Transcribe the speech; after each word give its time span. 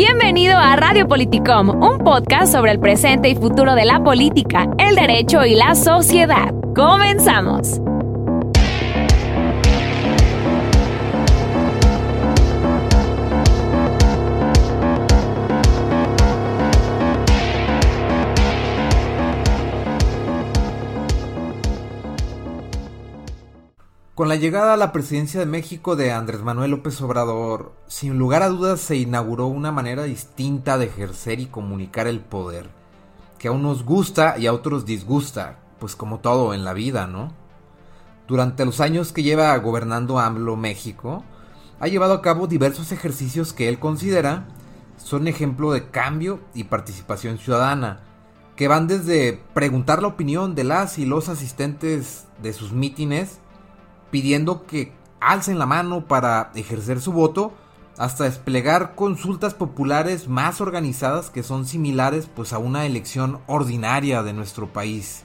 Bienvenido 0.00 0.56
a 0.56 0.76
Radio 0.76 1.08
Politicom, 1.08 1.70
un 1.70 1.98
podcast 1.98 2.52
sobre 2.52 2.70
el 2.70 2.78
presente 2.78 3.30
y 3.30 3.34
futuro 3.34 3.74
de 3.74 3.84
la 3.84 4.00
política, 4.00 4.68
el 4.78 4.94
derecho 4.94 5.44
y 5.44 5.56
la 5.56 5.74
sociedad. 5.74 6.54
Comenzamos. 6.72 7.80
Con 24.18 24.28
la 24.28 24.34
llegada 24.34 24.74
a 24.74 24.76
la 24.76 24.90
presidencia 24.90 25.38
de 25.38 25.46
México 25.46 25.94
de 25.94 26.10
Andrés 26.10 26.42
Manuel 26.42 26.72
López 26.72 27.00
Obrador, 27.02 27.72
sin 27.86 28.18
lugar 28.18 28.42
a 28.42 28.48
dudas 28.48 28.80
se 28.80 28.96
inauguró 28.96 29.46
una 29.46 29.70
manera 29.70 30.02
distinta 30.02 30.76
de 30.76 30.86
ejercer 30.86 31.38
y 31.38 31.46
comunicar 31.46 32.08
el 32.08 32.18
poder, 32.18 32.68
que 33.38 33.46
a 33.46 33.52
unos 33.52 33.84
gusta 33.84 34.36
y 34.36 34.48
a 34.48 34.52
otros 34.52 34.84
disgusta, 34.84 35.60
pues 35.78 35.94
como 35.94 36.18
todo 36.18 36.52
en 36.52 36.64
la 36.64 36.72
vida, 36.72 37.06
¿no? 37.06 37.32
Durante 38.26 38.64
los 38.64 38.80
años 38.80 39.12
que 39.12 39.22
lleva 39.22 39.56
gobernando 39.58 40.18
AMLO 40.18 40.56
México, 40.56 41.22
ha 41.78 41.86
llevado 41.86 42.14
a 42.14 42.20
cabo 42.20 42.48
diversos 42.48 42.90
ejercicios 42.90 43.52
que 43.52 43.68
él 43.68 43.78
considera 43.78 44.48
son 44.96 45.28
ejemplo 45.28 45.70
de 45.70 45.90
cambio 45.90 46.40
y 46.54 46.64
participación 46.64 47.38
ciudadana, 47.38 48.00
que 48.56 48.66
van 48.66 48.88
desde 48.88 49.40
preguntar 49.54 50.02
la 50.02 50.08
opinión 50.08 50.56
de 50.56 50.64
las 50.64 50.98
y 50.98 51.06
los 51.06 51.28
asistentes 51.28 52.26
de 52.42 52.52
sus 52.52 52.72
mítines, 52.72 53.38
pidiendo 54.10 54.66
que 54.66 54.92
alcen 55.20 55.58
la 55.58 55.66
mano 55.66 56.06
para 56.06 56.50
ejercer 56.54 57.00
su 57.00 57.12
voto, 57.12 57.52
hasta 57.98 58.24
desplegar 58.24 58.94
consultas 58.94 59.54
populares 59.54 60.28
más 60.28 60.60
organizadas 60.60 61.30
que 61.30 61.42
son 61.42 61.66
similares 61.66 62.28
pues 62.34 62.52
a 62.52 62.58
una 62.58 62.86
elección 62.86 63.40
ordinaria 63.48 64.22
de 64.22 64.32
nuestro 64.32 64.68
país. 64.68 65.24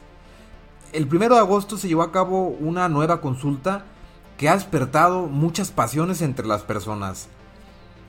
El 0.91 1.05
1 1.05 1.35
de 1.35 1.39
agosto 1.39 1.77
se 1.77 1.87
llevó 1.87 2.01
a 2.01 2.11
cabo 2.11 2.47
una 2.47 2.89
nueva 2.89 3.21
consulta 3.21 3.85
que 4.37 4.49
ha 4.49 4.55
despertado 4.55 5.27
muchas 5.27 5.71
pasiones 5.71 6.21
entre 6.21 6.47
las 6.47 6.63
personas. 6.63 7.29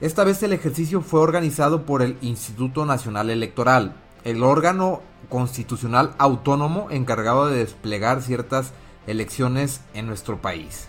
Esta 0.01 0.25
vez 0.25 0.43
el 0.43 0.53
ejercicio 0.53 1.03
fue 1.03 1.21
organizado 1.21 1.87
por 1.87 2.03
el 2.03 2.17
Instituto 2.23 2.87
Nacional 2.87 3.31
Electoral, 3.31 3.95
el 4.25 4.43
órgano 4.43 5.03
constitucional 5.29 6.15
autónomo 6.19 6.89
encargado 6.91 7.47
de 7.47 7.59
desplegar 7.59 8.23
ciertas 8.23 8.73
elecciones 9.07 9.81
en 9.95 10.07
nuestro 10.07 10.41
país. 10.41 10.89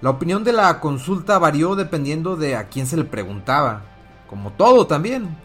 La 0.00 0.10
opinión 0.10 0.44
de 0.44 0.52
la 0.52 0.78
consulta 0.80 1.38
varió 1.38 1.74
dependiendo 1.74 2.36
de 2.36 2.56
a 2.56 2.68
quién 2.68 2.86
se 2.86 2.96
le 2.96 3.04
preguntaba, 3.04 3.82
como 4.28 4.52
todo 4.52 4.86
también. 4.86 5.36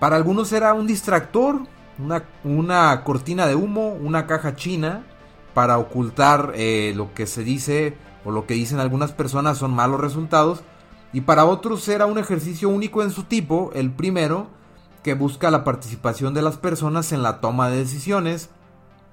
Para 0.00 0.16
algunos 0.16 0.52
era 0.52 0.72
un 0.72 0.86
distractor, 0.86 1.60
una, 1.98 2.24
una 2.42 3.04
cortina 3.04 3.46
de 3.46 3.54
humo, 3.54 3.92
una 3.92 4.26
caja 4.26 4.56
china 4.56 5.04
para 5.54 5.78
ocultar 5.78 6.52
eh, 6.54 6.92
lo 6.96 7.12
que 7.14 7.26
se 7.26 7.44
dice 7.44 7.96
o 8.24 8.30
lo 8.30 8.46
que 8.46 8.54
dicen 8.54 8.80
algunas 8.80 9.12
personas 9.12 9.58
son 9.58 9.74
malos 9.74 10.00
resultados. 10.00 10.62
Y 11.12 11.22
para 11.22 11.44
otros 11.44 11.86
era 11.88 12.06
un 12.06 12.18
ejercicio 12.18 12.68
único 12.68 13.02
en 13.02 13.10
su 13.10 13.24
tipo, 13.24 13.70
el 13.74 13.90
primero, 13.90 14.48
que 15.02 15.14
busca 15.14 15.50
la 15.50 15.64
participación 15.64 16.32
de 16.32 16.42
las 16.42 16.56
personas 16.56 17.12
en 17.12 17.22
la 17.22 17.40
toma 17.40 17.68
de 17.68 17.78
decisiones, 17.78 18.48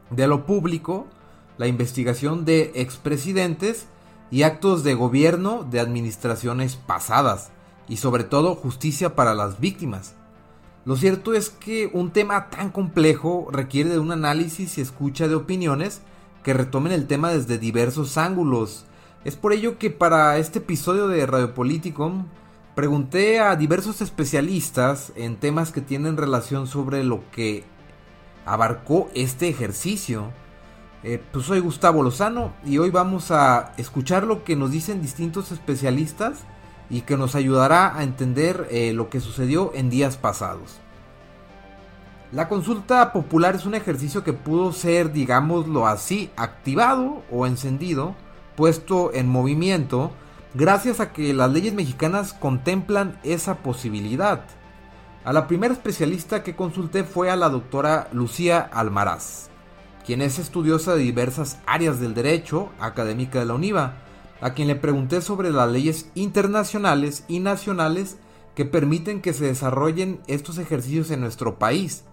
de 0.09 0.27
lo 0.27 0.45
público, 0.45 1.07
la 1.59 1.67
investigación 1.67 2.45
de 2.45 2.71
expresidentes 2.73 3.85
y 4.31 4.43
actos 4.43 4.83
de 4.83 4.93
gobierno 4.95 5.67
de 5.69 5.81
administraciones 5.81 6.77
pasadas 6.77 7.52
y 7.89 7.97
sobre 7.97 8.23
todo 8.23 8.55
justicia 8.55 9.13
para 9.13 9.35
las 9.35 9.59
víctimas. 9.59 10.15
Lo 10.85 10.95
cierto 10.95 11.33
es 11.33 11.49
que 11.49 11.91
un 11.93 12.11
tema 12.11 12.49
tan 12.49 12.71
complejo 12.71 13.49
requiere 13.52 13.89
de 13.89 13.99
un 13.99 14.11
análisis 14.11 14.77
y 14.77 14.81
escucha 14.81 15.27
de 15.27 15.35
opiniones 15.35 16.02
que 16.43 16.53
retomen 16.53 16.93
el 16.93 17.07
tema 17.07 17.30
desde 17.30 17.58
diversos 17.58 18.17
ángulos. 18.17 18.86
Es 19.25 19.36
por 19.36 19.52
ello 19.52 19.77
que 19.77 19.89
para 19.89 20.37
este 20.37 20.59
episodio 20.59 21.09
de 21.09 21.25
Radio 21.25 21.53
Politicum 21.53 22.27
pregunté 22.73 23.42
a 23.42 23.58
diversos 23.58 23.99
especialistas 23.99 25.11
en 25.17 25.36
temas 25.36 25.73
que 25.73 25.81
tienen 25.81 26.15
relación 26.15 26.67
sobre 26.67 27.03
lo 27.03 27.30
que 27.31 27.65
abarcó 28.45 29.09
este 29.14 29.49
ejercicio 29.49 30.31
eh, 31.02 31.23
pues 31.32 31.45
soy 31.45 31.60
Gustavo 31.60 32.04
Lozano 32.04 32.52
y 32.65 32.77
hoy 32.77 32.89
vamos 32.89 33.32
a 33.32 33.71
escuchar 33.77 34.26
lo 34.26 34.43
que 34.43 34.58
nos 34.58 34.71
dicen 34.71 35.02
distintos 35.02 35.52
especialistas 35.52 36.39
y 36.89 37.02
que 37.02 37.15
nos 37.15 37.36
ayudará 37.36 37.98
a 37.98 38.04
entender 38.04 38.67
eh, 38.70 38.92
lo 38.93 39.10
que 39.10 39.21
sucedió 39.21 39.71
en 39.76 39.89
días 39.89 40.17
pasados. 40.17 40.80
La 42.33 42.49
consulta 42.49 43.14
popular 43.14 43.55
es 43.55 43.65
un 43.65 43.76
ejercicio 43.76 44.23
que 44.23 44.33
pudo 44.33 44.73
ser, 44.73 45.14
digámoslo 45.14 45.87
así, 45.87 46.32
activado 46.36 47.23
o 47.31 47.48
encendido, 47.48 48.16
puesto 48.55 49.14
en 49.14 49.27
movimiento, 49.27 50.11
gracias 50.54 50.99
a 50.99 51.14
que 51.14 51.33
las 51.33 51.52
leyes 51.52 51.73
mexicanas 51.73 52.33
contemplan 52.33 53.17
esa 53.23 53.55
posibilidad. 53.60 54.42
A 55.23 55.31
la 55.31 55.48
primera 55.48 55.73
especialista 55.73 56.43
que 56.43 56.55
consulté 56.55 57.04
fue 57.04 57.31
a 57.31 57.36
la 57.36 57.49
doctora 57.49 58.10
Lucía 58.11 58.60
Almaraz 58.60 59.48
quien 60.09 60.23
es 60.23 60.39
estudiosa 60.39 60.95
de 60.95 61.03
diversas 61.03 61.59
áreas 61.67 61.99
del 61.99 62.15
derecho 62.15 62.70
académica 62.80 63.37
de 63.37 63.45
la 63.45 63.53
UNIVA, 63.53 63.93
a 64.42 64.55
quien 64.55 64.67
le 64.67 64.75
pregunté 64.75 65.21
sobre 65.21 65.52
las 65.52 65.71
leyes 65.71 66.09
internacionales 66.15 67.25
y 67.27 67.42
nacionales 67.42 68.17
que 68.55 68.65
permiten 68.65 69.21
que 69.21 69.33
se 69.33 69.45
desarrollen 69.45 70.19
estos 70.25 70.58
ejercicios 70.58 71.11
en 71.11 71.21
nuestro 71.21 71.59
país, 71.59 72.05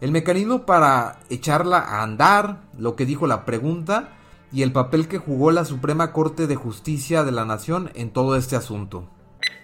el 0.00 0.12
mecanismo 0.12 0.64
para 0.64 1.18
echarla 1.28 1.80
a 1.80 2.04
andar, 2.04 2.60
lo 2.78 2.94
que 2.94 3.04
dijo 3.04 3.26
la 3.26 3.44
pregunta 3.44 4.10
y 4.52 4.62
el 4.62 4.70
papel 4.70 5.08
que 5.08 5.18
jugó 5.18 5.50
la 5.50 5.64
Suprema 5.64 6.12
Corte 6.12 6.46
de 6.46 6.54
Justicia 6.54 7.24
de 7.24 7.32
la 7.32 7.44
Nación 7.44 7.90
en 7.94 8.12
todo 8.12 8.36
este 8.36 8.54
asunto. 8.54 9.08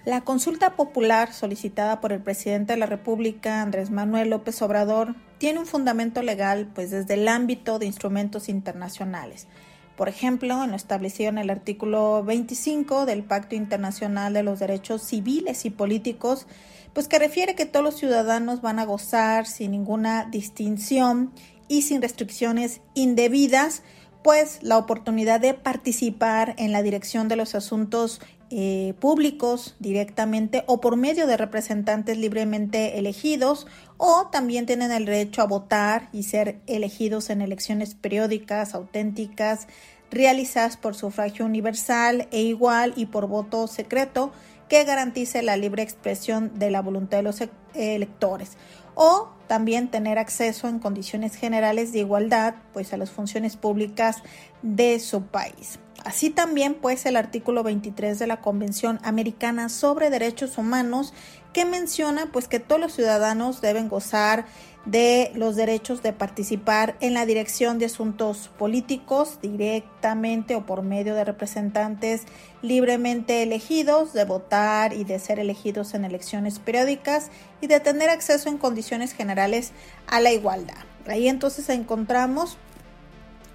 La 0.07 0.21
consulta 0.21 0.77
popular 0.77 1.33
solicitada 1.33 2.01
por 2.01 2.13
el 2.13 2.23
presidente 2.23 2.75
de 2.75 2.79
la 2.79 2.87
República, 2.87 3.61
Andrés 3.61 3.91
Manuel 3.91 4.31
López 4.31 4.63
Obrador, 4.63 5.17
tiene 5.39 5.59
un 5.59 5.67
fundamento 5.67 6.23
legal 6.23 6.71
pues 6.73 6.93
desde 6.93 7.15
el 7.15 7.27
ámbito 7.27 7.81
de 7.81 7.87
instrumentos 7.87 8.49
internacionales. 8.49 9.49
Por 9.97 10.09
ejemplo, 10.09 10.63
en 10.63 10.71
lo 10.71 10.77
establecido 10.77 11.31
en 11.31 11.39
el 11.39 11.51
artículo 11.51 12.23
25 12.23 13.05
del 13.05 13.25
Pacto 13.25 13.57
Internacional 13.57 14.33
de 14.33 14.45
los 14.45 14.61
Derechos 14.61 15.03
Civiles 15.03 15.65
y 15.65 15.71
Políticos, 15.71 16.47
pues 16.93 17.09
que 17.09 17.19
refiere 17.19 17.57
que 17.57 17.67
todos 17.67 17.85
los 17.85 17.97
ciudadanos 17.97 18.63
van 18.63 18.79
a 18.79 18.85
gozar 18.85 19.45
sin 19.45 19.73
ninguna 19.73 20.27
distinción 20.27 21.33
y 21.67 21.83
sin 21.83 22.01
restricciones 22.01 22.81
indebidas, 22.95 23.83
pues 24.23 24.61
la 24.63 24.79
oportunidad 24.79 25.41
de 25.41 25.55
participar 25.55 26.55
en 26.59 26.71
la 26.71 26.83
dirección 26.83 27.27
de 27.27 27.35
los 27.35 27.57
asuntos 27.57 28.21
eh, 28.51 28.95
públicos 29.01 29.75
directamente 29.79 30.63
o 30.67 30.81
por 30.81 30.97
medio 30.97 31.27
de 31.27 31.37
representantes 31.37 32.17
libremente 32.17 32.99
elegidos 32.99 33.67
o 33.97 34.29
también 34.31 34.67
tienen 34.67 34.93
el 34.93 35.05
derecho 35.05 35.43
a 35.43 35.47
votar 35.47 36.09
y 36.13 36.23
ser 36.23 36.61
elegidos 36.67 37.31
en 37.31 37.43
elecciones 37.43 37.95
periódicas, 37.95 38.75
auténticas, 38.75 39.67
realizadas 40.11 40.77
por 40.77 40.95
sufragio 40.95 41.45
universal 41.45 42.29
e 42.31 42.43
igual 42.43 42.93
y 42.97 43.07
por 43.07 43.27
voto 43.27 43.67
secreto 43.67 44.33
que 44.69 44.85
garantice 44.85 45.43
la 45.43 45.57
libre 45.57 45.83
expresión 45.83 46.59
de 46.59 46.71
la 46.71 46.83
voluntad 46.83 47.19
de 47.19 47.23
los 47.25 47.41
e-, 47.41 47.51
electores 47.75 48.57
o 48.95 49.29
también 49.47 49.89
tener 49.89 50.19
acceso 50.19 50.69
en 50.69 50.79
condiciones 50.79 51.37
generales 51.37 51.93
de 51.93 52.01
igualdad 52.01 52.55
pues 52.73 52.93
a 52.93 52.97
las 52.97 53.11
funciones 53.11 53.57
públicas 53.57 54.23
de 54.63 54.99
su 55.01 55.23
país. 55.23 55.79
Así 56.07 56.31
también, 56.31 56.75
pues, 56.75 57.05
el 57.05 57.17
artículo 57.17 57.65
23 57.65 58.21
de 58.21 58.29
la 58.29 58.41
Convención 58.41 59.01
Americana 59.03 59.69
sobre 59.69 60.09
Derechos 60.09 60.57
Humanos, 60.57 61.13
que 61.53 61.65
menciona, 61.65 62.31
pues, 62.31 62.47
que 62.47 62.61
todos 62.61 62.81
los 62.81 62.93
ciudadanos 62.93 63.61
deben 63.61 63.89
gozar 63.89 64.47
de 64.85 65.33
los 65.35 65.57
derechos 65.57 66.05
de 66.05 66.13
participar 66.13 66.95
en 67.01 67.13
la 67.13 67.27
dirección 67.27 67.81
de 67.81 67.87
asuntos 67.87 68.53
políticos 68.57 69.41
directamente 69.43 70.55
o 70.55 70.65
por 70.65 70.83
medio 70.83 71.17
de 71.17 71.25
representantes 71.25 72.23
libremente 72.63 73.43
elegidos, 73.43 74.13
de 74.13 74.25
votar 74.27 74.93
y 74.93 75.03
de 75.03 75.19
ser 75.19 75.41
elegidos 75.41 75.93
en 75.95 76.05
elecciones 76.05 76.61
periódicas 76.61 77.33
y 77.61 77.67
de 77.67 77.81
tener 77.81 78.11
acceso 78.11 78.49
en 78.49 78.59
condiciones 78.59 79.13
generales 79.13 79.73
a 80.07 80.21
la 80.21 80.31
igualdad. 80.31 80.79
Ahí 81.09 81.27
entonces 81.27 81.69
encontramos 81.69 82.59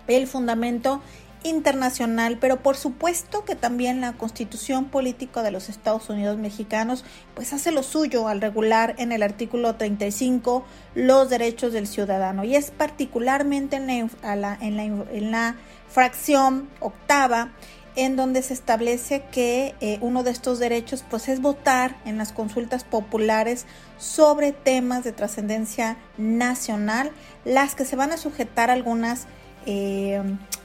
el 0.08 0.28
fundamento 0.28 1.02
internacional, 1.44 2.38
pero 2.40 2.62
por 2.62 2.78
supuesto 2.78 3.46
que 3.46 3.56
también 3.56 4.02
la 4.02 4.14
Constitución 4.14 4.86
Política 4.86 5.44
de 5.44 5.52
los 5.52 5.70
Estados 5.70 6.10
Unidos 6.10 6.38
Mexicanos 6.38 7.04
pues 7.34 7.54
hace 7.54 7.72
lo 7.72 7.84
suyo 7.84 8.28
al 8.28 8.42
regular 8.42 8.96
en 8.98 9.12
el 9.12 9.24
artículo 9.24 9.76
35 9.76 10.64
los 10.96 11.30
derechos 11.30 11.74
del 11.74 11.88
ciudadano. 11.88 12.44
Y 12.44 12.56
es 12.56 12.72
particularmente 12.72 13.78
en 13.78 13.88
la, 13.88 14.58
en 14.62 14.78
la, 14.78 14.84
en 14.84 15.32
la 15.32 15.56
fracción 15.90 16.70
octava 16.80 17.52
en 17.96 18.16
donde 18.16 18.42
se 18.42 18.54
establece 18.54 19.24
que 19.32 19.76
eh, 19.82 19.98
uno 20.02 20.24
de 20.24 20.32
estos 20.32 20.60
derechos 20.60 21.04
pues 21.10 21.28
es 21.28 21.42
votar 21.42 21.98
en 22.06 22.18
las 22.18 22.32
consultas 22.32 22.84
populares 22.84 23.66
sobre 23.98 24.54
temas 24.54 25.04
de 25.04 25.12
trascendencia 25.12 25.98
nacional, 26.18 27.12
las 27.44 27.76
que 27.76 27.86
se 27.86 27.96
van 27.96 28.12
a 28.12 28.18
sujetar 28.18 28.70
algunas 28.70 29.28
eh, 29.66 30.22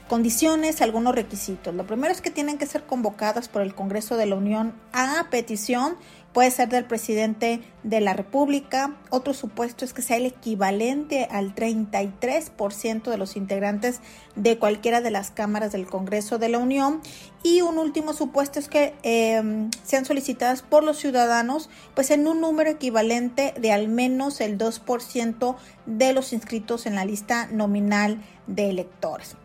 condiciones, 0.09 0.83
algunos 0.83 1.15
requisitos. 1.15 1.75
Lo 1.75 1.87
primero 1.87 2.13
es 2.13 2.21
que 2.21 2.31
tienen 2.31 2.59
que 2.59 2.67
ser 2.67 2.85
convocadas 2.85 3.49
por 3.49 3.63
el 3.63 3.75
Congreso 3.75 4.17
de 4.17 4.27
la 4.27 4.37
Unión 4.37 4.75
a 4.93 5.27
petición 5.31 5.97
puede 6.37 6.51
ser 6.51 6.69
del 6.69 6.85
presidente 6.85 7.63
de 7.83 8.03
la 8.03 8.13
República. 8.13 8.95
Otro 9.09 9.33
supuesto 9.33 9.87
es 9.87 9.95
que 9.95 10.03
sea 10.03 10.19
el 10.19 10.27
equivalente 10.27 11.27
al 11.31 11.55
33% 11.55 13.11
de 13.11 13.17
los 13.17 13.37
integrantes 13.39 14.01
de 14.35 14.59
cualquiera 14.59 15.01
de 15.01 15.11
las 15.11 15.31
cámaras 15.31 15.73
del 15.73 15.87
Congreso 15.87 16.37
de 16.37 16.51
la 16.51 16.59
Unión. 16.59 17.01
Y 17.43 17.63
un 17.63 17.79
último 17.79 18.13
supuesto 18.13 18.59
es 18.59 18.69
que 18.69 18.93
em, 19.03 19.71
sean 19.83 20.05
solicitadas 20.05 20.61
por 20.61 20.85
los 20.85 20.99
ciudadanos, 20.99 21.71
pues 21.95 22.11
en 22.11 22.29
un 22.29 22.43
número 22.43 22.69
equivalente 22.69 23.55
de 23.59 23.73
al 23.73 23.89
menos 23.89 24.43
el 24.43 24.59
2% 24.59 25.57
de 25.87 26.13
los 26.13 26.35
inscritos 26.35 26.85
en 26.85 26.97
la 26.97 27.07
lista 27.07 27.47
nominal 27.47 28.23
de 28.47 28.69
electores. 28.69 29.37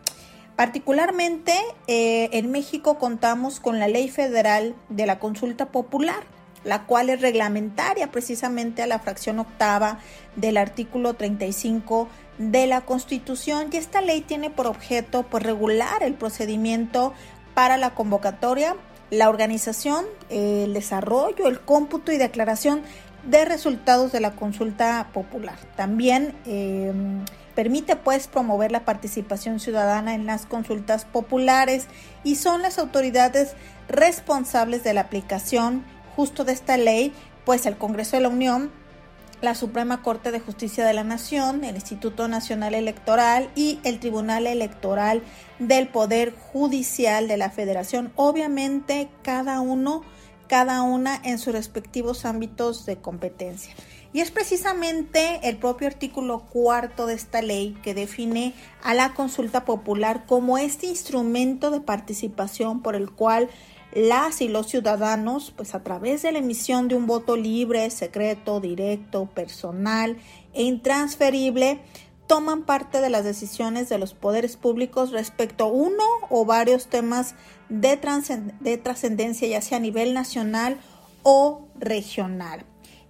Particularmente 0.62 1.56
eh, 1.88 2.30
en 2.34 2.52
México 2.52 3.00
contamos 3.00 3.60
con 3.60 3.80
la 3.80 3.88
Ley 3.88 4.10
Federal 4.10 4.76
de 4.90 5.08
la 5.08 5.18
Consulta 5.18 5.72
Popular 5.72 6.24
la 6.64 6.86
cual 6.86 7.10
es 7.10 7.20
reglamentaria 7.20 8.12
precisamente 8.12 8.84
a 8.84 8.86
la 8.86 9.00
fracción 9.00 9.40
octava 9.40 9.98
del 10.36 10.58
artículo 10.58 11.16
35 11.16 12.08
de 12.38 12.68
la 12.68 12.82
Constitución 12.82 13.70
y 13.72 13.78
esta 13.78 14.02
ley 14.02 14.22
tiene 14.22 14.52
por 14.52 14.68
objeto 14.68 15.24
pues, 15.24 15.42
regular 15.42 16.04
el 16.04 16.14
procedimiento 16.14 17.16
para 17.56 17.78
la 17.78 17.96
convocatoria, 17.96 18.76
la 19.10 19.30
organización, 19.30 20.06
el 20.30 20.76
desarrollo, 20.76 21.48
el 21.48 21.60
cómputo 21.62 22.12
y 22.12 22.20
declaración 22.20 22.84
de 23.26 23.46
resultados 23.46 24.12
de 24.12 24.20
la 24.20 24.34
consulta 24.36 25.10
popular. 25.12 25.58
También 25.76 26.36
em, 26.46 27.26
permite 27.52 27.96
pues 27.96 28.28
promover 28.28 28.72
la 28.72 28.86
participación 28.86 29.60
ciudadana 29.60 30.16
en 30.16 30.26
las 30.26 30.46
consultas 30.46 31.06
populares 31.06 31.88
y 32.24 32.36
son 32.36 32.62
las 32.62 32.80
autoridades 32.80 33.54
responsables 33.88 34.84
de 34.84 34.94
la 34.94 35.02
aplicación 35.02 35.84
justo 36.16 36.44
de 36.44 36.54
esta 36.54 36.78
ley, 36.78 37.14
pues 37.46 37.66
el 37.66 37.78
Congreso 37.78 38.18
de 38.18 38.24
la 38.24 38.30
Unión, 38.30 38.72
la 39.42 39.56
Suprema 39.56 40.04
Corte 40.04 40.32
de 40.32 40.40
Justicia 40.40 40.86
de 40.86 40.94
la 40.94 41.04
Nación, 41.04 41.64
el 41.64 41.76
Instituto 41.76 42.28
Nacional 42.28 42.76
Electoral 42.76 43.50
y 43.56 43.80
el 43.84 44.00
Tribunal 44.00 44.46
Electoral 44.46 45.24
del 45.58 45.88
Poder 45.88 46.36
Judicial 46.36 47.28
de 47.28 47.38
la 47.38 47.50
Federación. 47.50 48.12
Obviamente 48.16 49.10
cada 49.24 49.60
uno, 49.60 50.04
cada 50.52 50.82
una 50.82 51.16
en 51.24 51.40
sus 51.40 51.54
respectivos 51.54 52.26
ámbitos 52.26 52.86
de 52.86 52.98
competencia. 52.98 53.74
Y 54.12 54.20
es 54.20 54.32
precisamente 54.32 55.40
el 55.44 55.56
propio 55.56 55.88
artículo 55.88 56.40
cuarto 56.40 57.06
de 57.06 57.14
esta 57.14 57.42
ley 57.42 57.78
que 57.82 57.94
define 57.94 58.54
a 58.84 58.94
la 58.94 59.14
consulta 59.14 59.64
popular 59.64 60.26
como 60.26 60.58
este 60.58 60.88
instrumento 60.88 61.72
de 61.72 61.80
participación 61.80 62.82
por 62.82 62.98
el 62.98 63.12
cual 63.12 63.50
las 63.94 64.42
y 64.42 64.50
los 64.50 64.68
ciudadanos, 64.68 65.54
pues 65.56 65.74
a 65.74 65.84
través 65.84 66.22
de 66.22 66.34
la 66.34 66.40
emisión 66.40 66.90
de 66.90 66.96
un 66.96 67.08
voto 67.08 67.38
libre, 67.38 67.90
secreto, 67.90 68.60
directo, 68.60 69.28
personal 69.28 70.18
e 70.52 70.64
intransferible, 70.64 71.80
toman 72.28 72.64
parte 72.64 73.00
de 73.00 73.10
las 73.10 73.24
decisiones 73.24 73.88
de 73.88 73.98
los 73.98 74.14
poderes 74.14 74.58
públicos 74.58 75.12
respecto 75.12 75.64
a 75.64 75.68
uno 75.68 76.04
o 76.30 76.44
varios 76.44 76.88
temas 76.88 77.36
de, 77.72 78.78
trascendencia, 78.78 79.48
ya 79.48 79.62
sea 79.62 79.78
a 79.78 79.82
nivel 79.82 80.14
nacional 80.14 80.78
o 81.24 81.68
regional. 81.80 82.66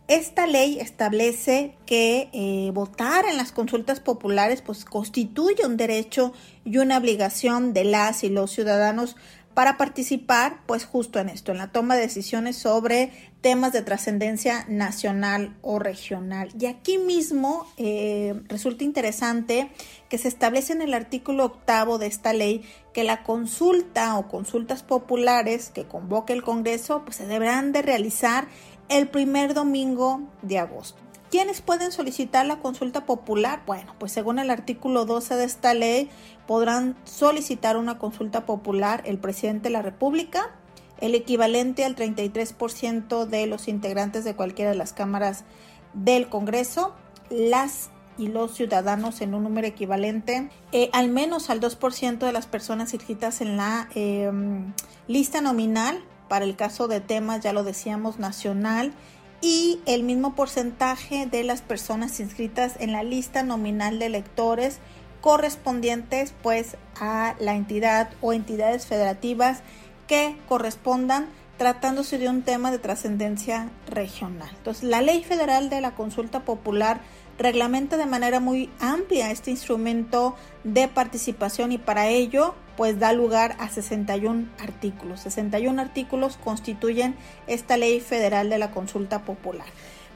Esta 0.08 0.46
ley 0.46 0.80
establece 0.80 1.76
que 1.86 2.30
eh, 2.34 2.72
votar 2.74 3.26
en 3.26 3.38
las 3.38 3.52
consultas 3.52 4.00
populares 4.00 4.62
pues, 4.62 4.86
constituye 4.86 5.66
un 5.66 5.78
derecho 5.78 6.34
y 6.66 6.78
una 6.78 6.98
obligación 6.98 7.74
de 7.74 7.86
las 7.86 8.24
y 8.24 8.30
los 8.30 8.52
ciudadanos 8.52 9.16
para 9.54 9.78
participar 9.78 10.62
pues 10.66 10.86
justo 10.86 11.20
en 11.20 11.30
esto, 11.30 11.52
en 11.52 11.58
la 11.58 11.72
toma 11.72 11.96
de 11.96 12.02
decisiones 12.02 12.56
sobre 12.56 13.12
temas 13.42 13.74
de 13.74 13.82
trascendencia 13.82 14.66
nacional 14.70 15.56
o 15.62 15.80
regional. 15.80 16.50
Y 16.60 16.68
aquí 16.68 16.98
mismo 16.98 17.68
eh, 17.78 18.40
resulta 18.48 18.84
interesante 18.84 19.72
que 20.10 20.18
se 20.18 20.28
establece 20.28 20.74
en 20.74 20.82
el 20.82 20.94
artículo 20.94 21.46
octavo 21.46 21.98
de 21.98 22.08
esta 22.08 22.34
ley 22.34 22.64
que 22.94 23.04
la 23.04 23.24
consulta 23.24 24.18
o 24.18 24.28
consultas 24.28 24.84
populares 24.84 25.70
que 25.70 25.86
convoque 25.86 26.34
el 26.34 26.44
Congreso 26.44 27.04
pues 27.04 27.18
se 27.18 27.28
deberán 27.28 27.72
de 27.72 27.82
realizar 27.82 28.48
el 28.90 29.08
primer 29.08 29.54
domingo 29.54 30.22
de 30.42 30.60
agosto. 30.60 31.02
¿Quiénes 31.32 31.62
pueden 31.62 31.94
solicitar 31.94 32.46
la 32.46 32.60
consulta 32.60 33.06
popular? 33.06 33.64
Bueno, 33.66 33.96
pues 33.98 34.12
según 34.12 34.38
el 34.38 34.50
artículo 34.50 35.06
12 35.06 35.38
de 35.38 35.46
esta 35.46 35.74
ley, 35.74 36.10
podrán 36.46 36.98
solicitar 37.06 37.78
una 37.78 37.98
consulta 37.98 38.46
popular 38.46 39.02
el 39.06 39.18
presidente 39.18 39.70
de 39.70 39.74
la 39.74 39.82
República, 39.82 40.52
el 41.00 41.16
equivalente 41.16 41.86
al 41.86 41.96
33% 41.96 43.26
de 43.28 43.48
los 43.48 43.70
integrantes 43.70 44.26
de 44.26 44.36
cualquiera 44.36 44.72
de 44.72 44.78
las 44.78 44.92
cámaras 44.92 45.46
del 45.94 46.28
Congreso, 46.28 46.94
las 47.30 47.92
y 48.18 48.28
los 48.28 48.54
ciudadanos 48.54 49.22
en 49.22 49.34
un 49.34 49.44
número 49.44 49.66
equivalente 49.66 50.50
eh, 50.74 50.90
al 50.92 51.08
menos 51.08 51.50
al 51.50 51.62
2% 51.62 52.18
de 52.18 52.34
las 52.34 52.46
personas 52.46 52.94
inscritas 52.94 53.40
en 53.40 53.56
la 53.56 53.88
em, 53.96 54.74
lista 55.08 55.40
nominal 55.40 56.04
para 56.28 56.44
el 56.44 56.58
caso 56.58 56.90
de 56.90 57.00
temas, 57.00 57.42
ya 57.42 57.54
lo 57.54 57.64
decíamos, 57.64 58.20
nacional 58.20 58.94
y 59.42 59.80
el 59.86 60.04
mismo 60.04 60.36
porcentaje 60.36 61.26
de 61.26 61.44
las 61.44 61.62
personas 61.62 62.20
inscritas 62.20 62.76
en 62.80 62.92
la 62.92 63.04
lista 63.04 63.44
nominal 63.44 64.00
de 64.00 64.06
electores 64.06 64.80
correspondientes 65.20 66.34
pues 66.42 66.78
a 67.00 67.36
la 67.40 67.56
entidad 67.56 68.10
o 68.22 68.34
entidades 68.34 68.86
federativas 68.86 69.62
que 70.08 70.36
correspondan 70.48 71.28
tratándose 71.58 72.18
de 72.18 72.28
un 72.28 72.42
tema 72.42 72.72
de 72.72 72.80
trascendencia 72.80 73.70
regional. 73.88 74.50
Entonces, 74.58 74.84
la 74.84 75.02
Ley 75.02 75.24
Federal 75.24 75.70
de 75.70 75.80
la 75.80 75.92
Consulta 75.92 76.40
Popular 76.40 77.02
reglamenta 77.42 77.98
de 77.98 78.06
manera 78.06 78.40
muy 78.40 78.70
amplia 78.80 79.32
este 79.32 79.52
instrumento 79.52 80.36
de 80.64 80.88
participación 80.88 81.72
y 81.72 81.78
para 81.78 82.08
ello 82.08 82.56
pues 82.78 83.00
da 83.00 83.14
lugar 83.14 83.56
a 83.60 83.70
61 83.70 84.48
artículos. 84.60 85.22
61 85.22 85.82
artículos 85.82 86.38
constituyen 86.38 87.16
esta 87.48 87.78
ley 87.78 88.00
federal 88.00 88.50
de 88.50 88.58
la 88.58 88.72
consulta 88.72 89.24
popular. 89.24 89.68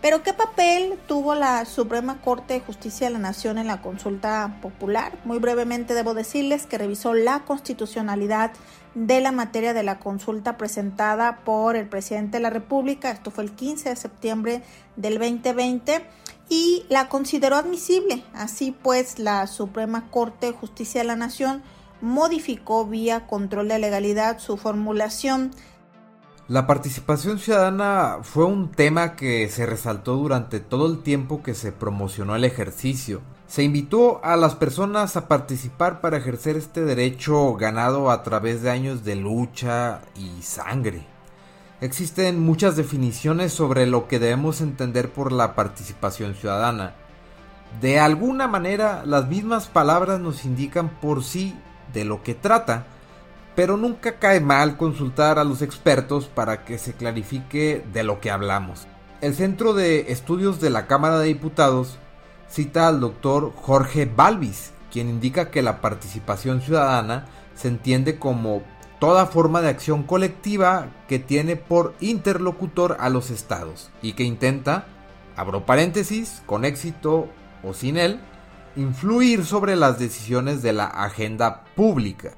Pero 0.01 0.21
¿qué 0.21 0.33
papel 0.33 0.99
tuvo 1.07 1.33
la 1.33 1.65
Suprema 1.65 2.21
Corte 2.21 2.53
de 2.53 2.59
Justicia 2.59 3.07
de 3.07 3.13
la 3.13 3.19
Nación 3.19 3.57
en 3.57 3.65
la 3.65 3.81
consulta 3.81 4.59
popular? 4.61 5.13
Muy 5.25 5.39
brevemente 5.39 5.95
debo 5.95 6.13
decirles 6.13 6.67
que 6.67 6.77
revisó 6.77 7.13
la 7.13 7.39
constitucionalidad 7.39 8.51
de 8.93 9.19
la 9.19 9.31
materia 9.31 9.73
de 9.73 9.83
la 9.83 9.97
consulta 9.97 10.57
presentada 10.57 11.39
por 11.43 11.75
el 11.75 11.87
presidente 11.87 12.37
de 12.37 12.43
la 12.43 12.49
República, 12.49 13.11
esto 13.11 13.31
fue 13.31 13.45
el 13.45 13.51
15 13.51 13.89
de 13.89 13.95
septiembre 13.95 14.61
del 14.95 15.17
2020, 15.17 16.05
y 16.49 16.85
la 16.89 17.09
consideró 17.09 17.55
admisible. 17.55 18.23
Así 18.33 18.71
pues, 18.71 19.19
la 19.19 19.47
Suprema 19.47 20.09
Corte 20.11 20.47
de 20.47 20.53
Justicia 20.53 21.01
de 21.01 21.07
la 21.07 21.15
Nación 21.15 21.63
modificó 22.01 22.85
vía 22.85 23.27
control 23.27 23.67
de 23.69 23.79
legalidad 23.79 24.39
su 24.39 24.57
formulación 24.57 25.51
la 26.47 26.67
participación 26.67 27.39
ciudadana 27.39 28.19
fue 28.21 28.45
un 28.45 28.69
tema 28.69 29.15
que 29.15 29.49
se 29.49 29.65
resaltó 29.65 30.15
durante 30.15 30.59
todo 30.59 30.85
el 30.85 31.01
tiempo 31.01 31.41
que 31.41 31.55
se 31.55 31.71
promocionó 31.71 32.35
el 32.35 32.43
ejercicio. 32.43 33.23
Se 33.47 33.63
invitó 33.63 34.23
a 34.23 34.35
las 34.35 34.53
personas 34.53 35.17
a 35.17 35.27
participar 35.27 36.01
para 36.01 36.17
ejercer 36.17 36.55
este 36.55 36.85
derecho 36.85 37.55
ganado 37.55 38.11
a 38.11 38.21
través 38.21 38.61
de 38.61 38.69
años 38.69 39.03
de 39.03 39.15
lucha 39.15 40.01
y 40.15 40.43
sangre. 40.43 41.14
Existen 41.85 42.39
muchas 42.39 42.75
definiciones 42.75 43.53
sobre 43.53 43.85
lo 43.85 44.07
que 44.07 44.17
debemos 44.17 44.59
entender 44.59 45.11
por 45.11 45.31
la 45.31 45.53
participación 45.53 46.33
ciudadana. 46.33 46.95
De 47.79 47.99
alguna 47.99 48.47
manera, 48.47 49.03
las 49.05 49.27
mismas 49.27 49.67
palabras 49.67 50.19
nos 50.19 50.45
indican 50.45 50.89
por 50.89 51.23
sí 51.23 51.55
de 51.93 52.03
lo 52.03 52.23
que 52.23 52.33
trata, 52.33 52.87
pero 53.55 53.77
nunca 53.77 54.17
cae 54.17 54.39
mal 54.39 54.77
consultar 54.77 55.37
a 55.37 55.43
los 55.43 55.61
expertos 55.61 56.25
para 56.25 56.65
que 56.65 56.79
se 56.79 56.93
clarifique 56.93 57.85
de 57.93 58.03
lo 58.03 58.19
que 58.19 58.31
hablamos. 58.31 58.87
El 59.21 59.35
Centro 59.35 59.75
de 59.75 60.11
Estudios 60.11 60.59
de 60.59 60.71
la 60.71 60.87
Cámara 60.87 61.19
de 61.19 61.27
Diputados 61.27 61.99
cita 62.49 62.87
al 62.87 62.99
doctor 62.99 63.53
Jorge 63.55 64.07
Balvis, 64.07 64.71
quien 64.91 65.07
indica 65.07 65.51
que 65.51 65.61
la 65.61 65.81
participación 65.81 66.61
ciudadana 66.61 67.27
se 67.53 67.67
entiende 67.67 68.17
como 68.17 68.63
toda 69.05 69.27
forma 69.27 69.61
de 69.61 69.69
acción 69.69 70.01
colectiva 70.01 70.89
que 71.07 71.19
tiene 71.19 71.57
por 71.57 71.93
interlocutor 71.99 72.97
a 72.99 73.09
los 73.09 73.29
estados 73.29 73.91
y 74.01 74.13
que 74.13 74.23
intenta, 74.23 74.87
abro 75.35 75.63
paréntesis, 75.63 76.41
con 76.47 76.65
éxito 76.65 77.29
o 77.63 77.75
sin 77.75 77.97
él, 77.97 78.19
influir 78.75 79.45
sobre 79.45 79.75
las 79.75 79.99
decisiones 79.99 80.63
de 80.63 80.73
la 80.73 80.85
agenda 80.85 81.65
pública. 81.75 82.31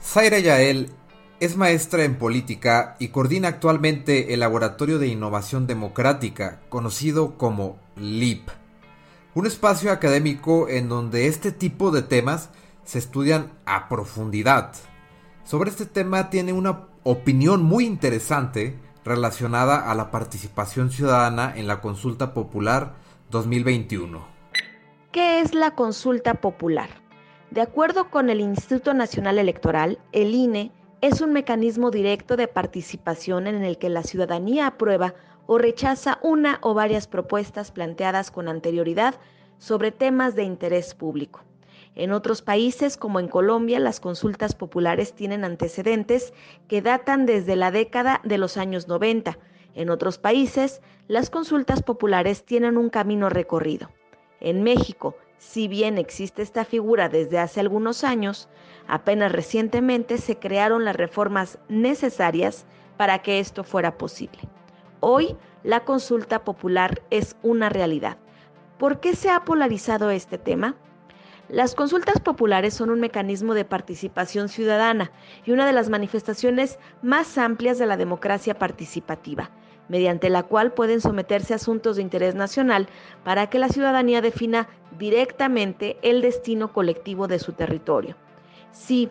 Zaira 0.00 0.38
Yael 0.38 0.92
es 1.40 1.56
maestra 1.56 2.04
en 2.04 2.14
política 2.14 2.94
y 3.00 3.08
coordina 3.08 3.48
actualmente 3.48 4.32
el 4.32 4.38
Laboratorio 4.38 5.00
de 5.00 5.08
Innovación 5.08 5.66
Democrática, 5.66 6.60
conocido 6.68 7.36
como 7.36 7.80
LIP, 7.96 8.48
un 9.34 9.46
espacio 9.48 9.90
académico 9.90 10.68
en 10.68 10.88
donde 10.88 11.26
este 11.26 11.50
tipo 11.50 11.90
de 11.90 12.02
temas 12.02 12.50
se 12.84 13.00
estudian 13.00 13.50
a 13.66 13.88
profundidad. 13.88 14.72
Sobre 15.44 15.70
este 15.70 15.86
tema 15.86 16.30
tiene 16.30 16.52
una 16.52 16.88
opinión 17.02 17.64
muy 17.64 17.84
interesante 17.84 18.78
relacionada 19.04 19.90
a 19.90 19.94
la 19.94 20.10
participación 20.10 20.90
ciudadana 20.90 21.52
en 21.56 21.66
la 21.66 21.80
consulta 21.80 22.32
popular 22.32 22.94
2021. 23.30 24.24
¿Qué 25.10 25.40
es 25.40 25.54
la 25.54 25.72
consulta 25.72 26.34
popular? 26.34 26.88
De 27.50 27.60
acuerdo 27.60 28.08
con 28.08 28.30
el 28.30 28.40
Instituto 28.40 28.94
Nacional 28.94 29.38
Electoral, 29.38 29.98
el 30.12 30.32
INE 30.34 30.70
es 31.00 31.20
un 31.20 31.32
mecanismo 31.32 31.90
directo 31.90 32.36
de 32.36 32.46
participación 32.46 33.48
en 33.48 33.64
el 33.64 33.76
que 33.76 33.88
la 33.88 34.04
ciudadanía 34.04 34.68
aprueba 34.68 35.14
o 35.46 35.58
rechaza 35.58 36.18
una 36.22 36.60
o 36.62 36.72
varias 36.72 37.08
propuestas 37.08 37.72
planteadas 37.72 38.30
con 38.30 38.48
anterioridad 38.48 39.16
sobre 39.58 39.90
temas 39.90 40.36
de 40.36 40.44
interés 40.44 40.94
público. 40.94 41.40
En 41.94 42.12
otros 42.12 42.40
países, 42.40 42.96
como 42.96 43.20
en 43.20 43.28
Colombia, 43.28 43.78
las 43.78 44.00
consultas 44.00 44.54
populares 44.54 45.12
tienen 45.12 45.44
antecedentes 45.44 46.32
que 46.66 46.80
datan 46.80 47.26
desde 47.26 47.54
la 47.54 47.70
década 47.70 48.20
de 48.24 48.38
los 48.38 48.56
años 48.56 48.88
90. 48.88 49.38
En 49.74 49.90
otros 49.90 50.18
países, 50.18 50.80
las 51.06 51.28
consultas 51.28 51.82
populares 51.82 52.44
tienen 52.44 52.78
un 52.78 52.88
camino 52.88 53.28
recorrido. 53.28 53.90
En 54.40 54.62
México, 54.62 55.16
si 55.36 55.68
bien 55.68 55.98
existe 55.98 56.40
esta 56.40 56.64
figura 56.64 57.08
desde 57.08 57.38
hace 57.38 57.60
algunos 57.60 58.04
años, 58.04 58.48
apenas 58.86 59.32
recientemente 59.32 60.16
se 60.16 60.38
crearon 60.38 60.84
las 60.84 60.96
reformas 60.96 61.58
necesarias 61.68 62.64
para 62.96 63.20
que 63.20 63.38
esto 63.38 63.64
fuera 63.64 63.98
posible. 63.98 64.38
Hoy 65.00 65.36
la 65.62 65.84
consulta 65.84 66.44
popular 66.44 67.02
es 67.10 67.36
una 67.42 67.68
realidad. 67.68 68.16
¿Por 68.78 69.00
qué 69.00 69.14
se 69.14 69.30
ha 69.30 69.44
polarizado 69.44 70.10
este 70.10 70.38
tema? 70.38 70.76
Las 71.52 71.74
consultas 71.74 72.18
populares 72.18 72.72
son 72.72 72.88
un 72.88 72.98
mecanismo 72.98 73.52
de 73.52 73.66
participación 73.66 74.48
ciudadana 74.48 75.12
y 75.44 75.50
una 75.50 75.66
de 75.66 75.74
las 75.74 75.90
manifestaciones 75.90 76.78
más 77.02 77.36
amplias 77.36 77.78
de 77.78 77.84
la 77.84 77.98
democracia 77.98 78.58
participativa 78.58 79.50
mediante 79.86 80.30
la 80.30 80.44
cual 80.44 80.72
pueden 80.72 81.02
someterse 81.02 81.52
asuntos 81.52 81.96
de 81.96 82.02
interés 82.02 82.34
nacional 82.34 82.88
para 83.22 83.50
que 83.50 83.58
la 83.58 83.68
ciudadanía 83.68 84.22
defina 84.22 84.66
directamente 84.98 85.98
el 86.00 86.22
destino 86.22 86.72
colectivo 86.72 87.28
de 87.28 87.38
su 87.38 87.52
territorio. 87.52 88.16
Si, 88.70 89.10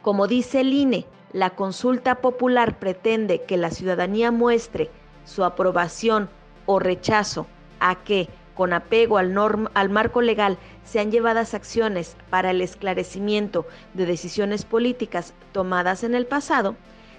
como 0.00 0.28
dice 0.28 0.62
el 0.62 0.72
INE, 0.72 1.04
la 1.34 1.50
consulta 1.50 2.22
popular 2.22 2.78
pretende 2.78 3.42
que 3.42 3.58
la 3.58 3.70
ciudadanía 3.70 4.30
muestre 4.30 4.90
su 5.26 5.44
aprobación 5.44 6.30
o 6.64 6.78
rechazo 6.78 7.46
a 7.78 7.96
que, 7.96 8.30
con 8.54 8.72
apego 8.72 9.18
al, 9.18 9.90
marco 9.90 10.22
legal, 10.22 10.58
sean 10.84 11.10
llevadas 11.10 11.54
acciones 11.54 12.16
para 12.30 12.50
el 12.50 12.60
esclarecimiento 12.60 13.66
de 13.94 14.06
decisiones 14.06 14.64
políticas 14.64 15.34
tomadas 15.52 16.04
en 16.04 16.14
el 16.14 16.26
pasado, 16.26 16.76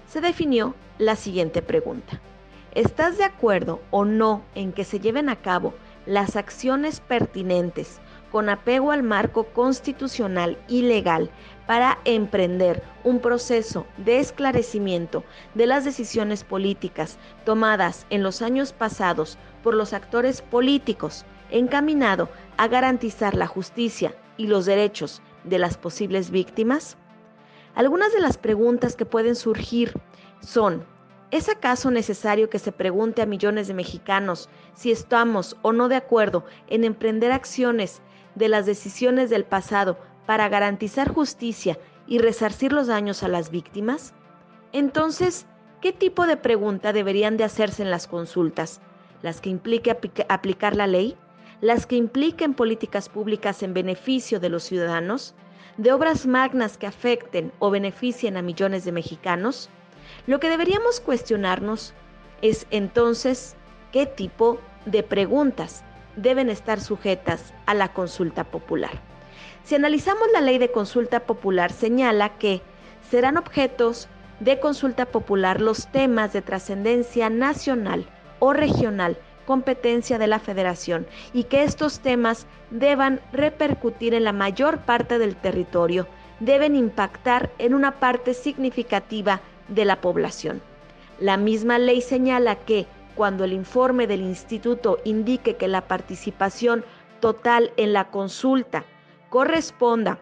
se 0.08 0.20
definió 0.20 0.74
la 0.98 1.16
siguiente 1.16 1.62
pregunta. 1.62 2.20
¿Estás 2.72 3.18
de 3.18 3.24
acuerdo 3.24 3.80
o 3.90 4.04
no 4.04 4.42
en 4.54 4.72
que 4.72 4.84
se 4.84 5.00
lleven 5.00 5.28
a 5.28 5.36
cabo 5.36 5.74
las 6.06 6.36
acciones 6.36 7.00
pertinentes 7.00 8.00
con 8.30 8.48
apego 8.48 8.90
al 8.90 9.04
marco 9.04 9.44
constitucional 9.44 10.58
y 10.66 10.82
legal 10.82 11.30
para 11.66 11.98
emprender 12.04 12.82
un 13.04 13.20
proceso 13.20 13.86
de 13.96 14.18
esclarecimiento 14.18 15.24
de 15.54 15.66
las 15.66 15.84
decisiones 15.84 16.44
políticas 16.44 17.18
tomadas 17.44 18.06
en 18.10 18.22
los 18.22 18.42
años 18.42 18.72
pasados 18.72 19.38
por 19.62 19.74
los 19.74 19.92
actores 19.92 20.42
políticos 20.42 21.24
encaminado 21.50 22.28
a 22.56 22.68
garantizar 22.68 23.34
la 23.34 23.46
justicia 23.46 24.14
y 24.36 24.46
los 24.46 24.66
derechos 24.66 25.22
de 25.44 25.58
las 25.58 25.76
posibles 25.76 26.30
víctimas? 26.30 26.96
Algunas 27.74 28.12
de 28.12 28.20
las 28.20 28.38
preguntas 28.38 28.96
que 28.96 29.06
pueden 29.06 29.36
surgir 29.36 29.92
son, 30.40 30.84
¿Es 31.30 31.48
acaso 31.48 31.90
necesario 31.90 32.48
que 32.48 32.60
se 32.60 32.70
pregunte 32.70 33.20
a 33.20 33.26
millones 33.26 33.66
de 33.66 33.74
mexicanos 33.74 34.48
si 34.74 34.92
estamos 34.92 35.56
o 35.62 35.72
no 35.72 35.88
de 35.88 35.96
acuerdo 35.96 36.44
en 36.68 36.84
emprender 36.84 37.32
acciones 37.32 38.02
de 38.36 38.48
las 38.48 38.66
decisiones 38.66 39.30
del 39.30 39.44
pasado 39.44 39.98
para 40.26 40.48
garantizar 40.48 41.12
justicia 41.12 41.78
y 42.06 42.18
resarcir 42.18 42.72
los 42.72 42.86
daños 42.86 43.22
a 43.22 43.28
las 43.28 43.50
víctimas? 43.50 44.14
Entonces, 44.72 45.46
¿qué 45.80 45.92
tipo 45.92 46.26
de 46.26 46.36
pregunta 46.36 46.92
deberían 46.92 47.36
de 47.36 47.44
hacerse 47.44 47.82
en 47.82 47.90
las 47.90 48.06
consultas? 48.06 48.80
¿Las 49.22 49.40
que 49.40 49.50
implique 49.50 49.96
aplicar 50.28 50.76
la 50.76 50.86
ley? 50.86 51.16
¿Las 51.60 51.86
que 51.86 51.96
impliquen 51.96 52.54
políticas 52.54 53.08
públicas 53.08 53.62
en 53.62 53.74
beneficio 53.74 54.40
de 54.40 54.48
los 54.48 54.64
ciudadanos? 54.64 55.34
¿De 55.76 55.92
obras 55.92 56.26
magnas 56.26 56.76
que 56.76 56.86
afecten 56.86 57.52
o 57.58 57.70
beneficien 57.70 58.36
a 58.36 58.42
millones 58.42 58.84
de 58.84 58.92
mexicanos? 58.92 59.70
Lo 60.26 60.40
que 60.40 60.50
deberíamos 60.50 61.00
cuestionarnos 61.00 61.94
es 62.42 62.66
entonces 62.70 63.56
qué 63.92 64.06
tipo 64.06 64.58
de 64.84 65.02
preguntas 65.02 65.84
deben 66.16 66.50
estar 66.50 66.80
sujetas 66.80 67.54
a 67.66 67.74
la 67.74 67.92
consulta 67.92 68.44
popular. 68.44 69.13
Si 69.64 69.74
analizamos 69.74 70.28
la 70.30 70.42
ley 70.42 70.58
de 70.58 70.70
consulta 70.70 71.20
popular, 71.20 71.72
señala 71.72 72.36
que 72.36 72.60
serán 73.10 73.38
objetos 73.38 74.08
de 74.40 74.60
consulta 74.60 75.06
popular 75.06 75.62
los 75.62 75.86
temas 75.86 76.34
de 76.34 76.42
trascendencia 76.42 77.30
nacional 77.30 78.04
o 78.40 78.52
regional, 78.52 79.16
competencia 79.46 80.18
de 80.18 80.26
la 80.26 80.38
federación, 80.38 81.06
y 81.32 81.44
que 81.44 81.62
estos 81.62 82.00
temas 82.00 82.46
deban 82.70 83.22
repercutir 83.32 84.12
en 84.12 84.24
la 84.24 84.32
mayor 84.32 84.80
parte 84.80 85.18
del 85.18 85.34
territorio, 85.34 86.06
deben 86.40 86.76
impactar 86.76 87.50
en 87.56 87.72
una 87.72 87.92
parte 87.92 88.34
significativa 88.34 89.40
de 89.68 89.86
la 89.86 90.02
población. 90.02 90.60
La 91.20 91.38
misma 91.38 91.78
ley 91.78 92.02
señala 92.02 92.56
que 92.56 92.86
cuando 93.14 93.44
el 93.44 93.54
informe 93.54 94.06
del 94.06 94.20
instituto 94.20 94.98
indique 95.04 95.56
que 95.56 95.68
la 95.68 95.88
participación 95.88 96.84
total 97.20 97.72
en 97.78 97.94
la 97.94 98.10
consulta 98.10 98.84
corresponda 99.34 100.20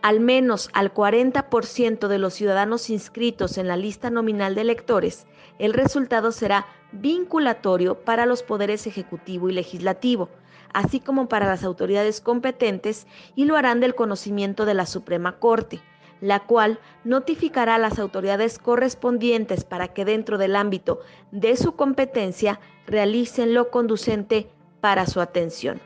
al 0.00 0.20
menos 0.20 0.70
al 0.72 0.94
40% 0.94 2.08
de 2.08 2.18
los 2.18 2.32
ciudadanos 2.32 2.88
inscritos 2.88 3.58
en 3.58 3.68
la 3.68 3.76
lista 3.76 4.08
nominal 4.08 4.54
de 4.54 4.62
electores, 4.62 5.26
el 5.58 5.74
resultado 5.74 6.32
será 6.32 6.64
vinculatorio 6.92 7.96
para 8.02 8.24
los 8.24 8.42
poderes 8.42 8.86
ejecutivo 8.86 9.50
y 9.50 9.52
legislativo, 9.52 10.30
así 10.72 11.00
como 11.00 11.28
para 11.28 11.46
las 11.46 11.62
autoridades 11.62 12.22
competentes 12.22 13.06
y 13.36 13.44
lo 13.44 13.54
harán 13.54 13.80
del 13.80 13.94
conocimiento 13.94 14.64
de 14.64 14.72
la 14.72 14.86
Suprema 14.86 15.38
Corte 15.38 15.82
la 16.22 16.40
cual 16.40 16.80
notificará 17.04 17.74
a 17.74 17.78
las 17.78 17.98
autoridades 17.98 18.58
correspondientes 18.58 19.64
para 19.64 19.88
que 19.88 20.06
dentro 20.06 20.38
del 20.38 20.56
ámbito 20.56 21.00
de 21.32 21.54
su 21.56 21.76
competencia 21.76 22.60
realicen 22.86 23.52
lo 23.52 23.70
conducente 23.70 24.50
para 24.80 25.06
su 25.06 25.20
atención. 25.20 25.80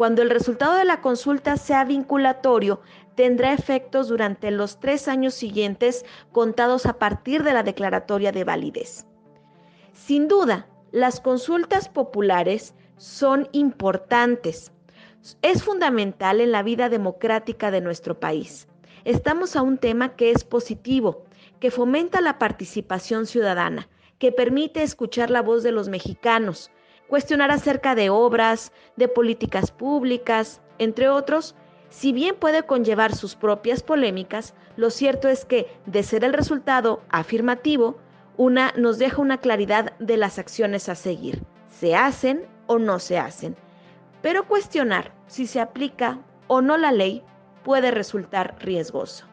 Cuando 0.00 0.22
el 0.22 0.30
resultado 0.30 0.76
de 0.76 0.86
la 0.86 1.02
consulta 1.02 1.58
sea 1.58 1.84
vinculatorio, 1.84 2.80
tendrá 3.16 3.52
efectos 3.52 4.08
durante 4.08 4.50
los 4.50 4.80
tres 4.80 5.08
años 5.08 5.34
siguientes 5.34 6.06
contados 6.32 6.86
a 6.86 6.94
partir 6.94 7.42
de 7.42 7.52
la 7.52 7.62
declaratoria 7.62 8.32
de 8.32 8.44
validez. 8.44 9.04
Sin 9.92 10.26
duda, 10.26 10.66
las 10.90 11.20
consultas 11.20 11.90
populares 11.90 12.72
son 12.96 13.50
importantes. 13.52 14.72
Es 15.42 15.62
fundamental 15.62 16.40
en 16.40 16.50
la 16.50 16.62
vida 16.62 16.88
democrática 16.88 17.70
de 17.70 17.82
nuestro 17.82 18.18
país 18.18 18.68
estamos 19.04 19.56
a 19.56 19.62
un 19.62 19.78
tema 19.78 20.16
que 20.16 20.30
es 20.30 20.44
positivo, 20.44 21.24
que 21.58 21.70
fomenta 21.70 22.20
la 22.20 22.38
participación 22.38 23.26
ciudadana, 23.26 23.88
que 24.18 24.32
permite 24.32 24.82
escuchar 24.82 25.30
la 25.30 25.42
voz 25.42 25.62
de 25.62 25.72
los 25.72 25.88
mexicanos, 25.88 26.70
cuestionar 27.10 27.50
acerca 27.50 27.94
de 27.94 28.08
obras, 28.08 28.72
de 28.96 29.08
políticas 29.08 29.72
públicas, 29.72 30.60
entre 30.78 31.08
otros, 31.08 31.56
si 31.90 32.12
bien 32.12 32.36
puede 32.38 32.62
conllevar 32.62 33.16
sus 33.16 33.34
propias 33.34 33.82
polémicas, 33.82 34.54
lo 34.76 34.90
cierto 34.90 35.28
es 35.28 35.44
que, 35.44 35.66
de 35.86 36.04
ser 36.04 36.24
el 36.24 36.32
resultado 36.32 37.02
afirmativo, 37.10 37.98
una 38.36 38.72
nos 38.76 38.98
deja 38.98 39.20
una 39.20 39.38
claridad 39.38 39.92
de 39.98 40.16
las 40.16 40.38
acciones 40.38 40.88
a 40.88 40.94
seguir. 40.94 41.42
¿Se 41.68 41.96
hacen 41.96 42.46
o 42.68 42.78
no 42.78 43.00
se 43.00 43.18
hacen? 43.18 43.56
Pero 44.22 44.46
cuestionar 44.46 45.12
si 45.26 45.48
se 45.48 45.60
aplica 45.60 46.20
o 46.46 46.62
no 46.62 46.78
la 46.78 46.92
ley 46.92 47.24
puede 47.64 47.90
resultar 47.90 48.56
riesgoso. 48.60 49.26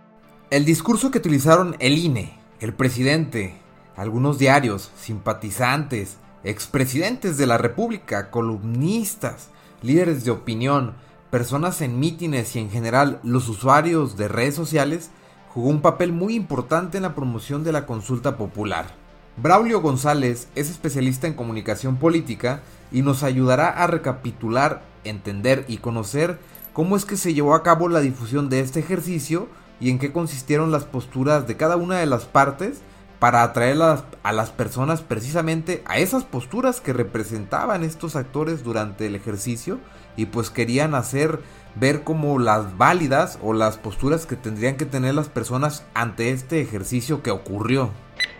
El 0.50 0.65
discurso 0.65 1.12
que 1.12 1.19
utilizaron 1.19 1.75
el 1.79 1.98
INE, 1.98 2.39
el 2.60 2.74
presidente, 2.74 3.55
algunos 3.96 4.39
diarios, 4.39 4.91
simpatizantes, 4.98 6.17
expresidentes 6.47 7.37
de 7.37 7.45
la 7.45 7.57
República, 7.57 8.31
columnistas, 8.31 9.49
líderes 9.81 10.23
de 10.23 10.31
opinión, 10.31 10.93
personas 11.29 11.81
en 11.81 11.99
mítines 11.99 12.55
y 12.55 12.59
en 12.59 12.69
general 12.69 13.19
los 13.21 13.49
usuarios 13.49 14.15
de 14.15 14.29
redes 14.29 14.55
sociales 14.55 15.09
jugó 15.53 15.67
un 15.67 15.81
papel 15.81 16.13
muy 16.13 16.35
importante 16.35 16.95
en 16.97 17.03
la 17.03 17.15
promoción 17.15 17.65
de 17.65 17.73
la 17.73 17.85
consulta 17.85 18.37
popular. 18.37 18.85
Braulio 19.35 19.81
González 19.81 20.47
es 20.55 20.69
especialista 20.69 21.27
en 21.27 21.33
comunicación 21.33 21.97
política 21.97 22.61
y 22.93 23.01
nos 23.01 23.23
ayudará 23.23 23.67
a 23.67 23.85
recapitular, 23.87 24.83
entender 25.03 25.65
y 25.67 25.77
conocer 25.77 26.39
cómo 26.71 26.95
es 26.95 27.03
que 27.03 27.17
se 27.17 27.33
llevó 27.33 27.55
a 27.55 27.63
cabo 27.63 27.89
la 27.89 27.99
difusión 27.99 28.47
de 28.47 28.61
este 28.61 28.79
ejercicio 28.79 29.49
y 29.81 29.89
en 29.89 29.99
qué 29.99 30.13
consistieron 30.13 30.71
las 30.71 30.85
posturas 30.85 31.45
de 31.45 31.57
cada 31.57 31.75
una 31.75 31.97
de 31.99 32.05
las 32.05 32.23
partes 32.23 32.79
para 33.19 33.43
atraer 33.43 33.81
a 33.81 34.31
las, 34.31 34.51
personas 34.51 35.01
precisamente 35.01 35.81
a 35.86 35.97
esas 35.97 36.24
posturas 36.24 36.81
que 36.81 36.93
representaban 36.93 37.83
estos 37.83 38.15
actores 38.15 38.63
durante 38.63 39.07
el 39.07 39.15
ejercicio 39.15 39.79
y 40.15 40.27
pues 40.27 40.50
querían 40.50 40.93
hacer 40.95 41.39
ver 41.75 42.03
como 42.03 42.39
las 42.39 42.77
válidas 42.77 43.39
o 43.41 43.53
las 43.53 43.77
posturas 43.77 44.25
que 44.25 44.36
tendrían 44.36 44.77
que 44.77 44.86
tener 44.86 45.15
las 45.15 45.29
personas 45.29 45.83
ante 45.93 46.31
este 46.31 46.62
ejercicio 46.62 47.24
que 47.24 47.31
ocurrió. 47.31 47.91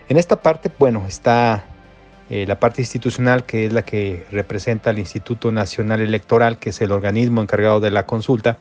En 0.08 0.16
esta 0.16 0.40
parte, 0.42 0.70
bueno, 0.78 1.04
está 1.06 1.64
eh, 2.30 2.46
la 2.46 2.60
parte 2.60 2.82
institucional 2.82 3.44
que 3.44 3.66
es 3.66 3.72
la 3.72 3.82
que 3.82 4.26
representa 4.30 4.90
al 4.90 4.98
Instituto 4.98 5.50
Nacional 5.52 6.00
Electoral, 6.00 6.58
que 6.58 6.70
es 6.70 6.80
el 6.80 6.92
organismo 6.92 7.40
encargado 7.40 7.80
de 7.80 7.90
la 7.90 8.06
consulta 8.06 8.58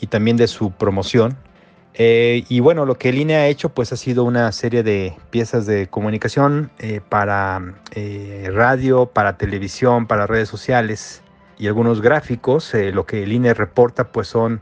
y 0.00 0.08
también 0.08 0.36
de 0.36 0.48
su 0.48 0.72
promoción. 0.72 1.36
Eh, 1.98 2.44
y 2.48 2.60
bueno, 2.60 2.84
lo 2.84 2.96
que 2.96 3.08
INE 3.08 3.36
ha 3.36 3.46
hecho 3.46 3.70
pues 3.70 3.92
ha 3.92 3.96
sido 3.96 4.24
una 4.24 4.52
serie 4.52 4.82
de 4.82 5.16
piezas 5.30 5.64
de 5.64 5.86
comunicación 5.88 6.70
eh, 6.78 7.00
para 7.08 7.74
radio, 8.52 9.06
para 9.06 9.38
televisión, 9.38 10.06
para 10.06 10.26
redes 10.26 10.48
sociales 10.48 11.22
y 11.58 11.68
algunos 11.68 12.02
gráficos. 12.02 12.72
lo 12.74 13.06
que 13.06 13.22
INE 13.26 13.54
reporta 13.54 14.04
pues 14.04 14.28
son 14.28 14.60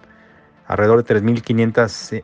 alrededor 0.67 1.05
de 1.05 1.17
3.500 1.17 2.23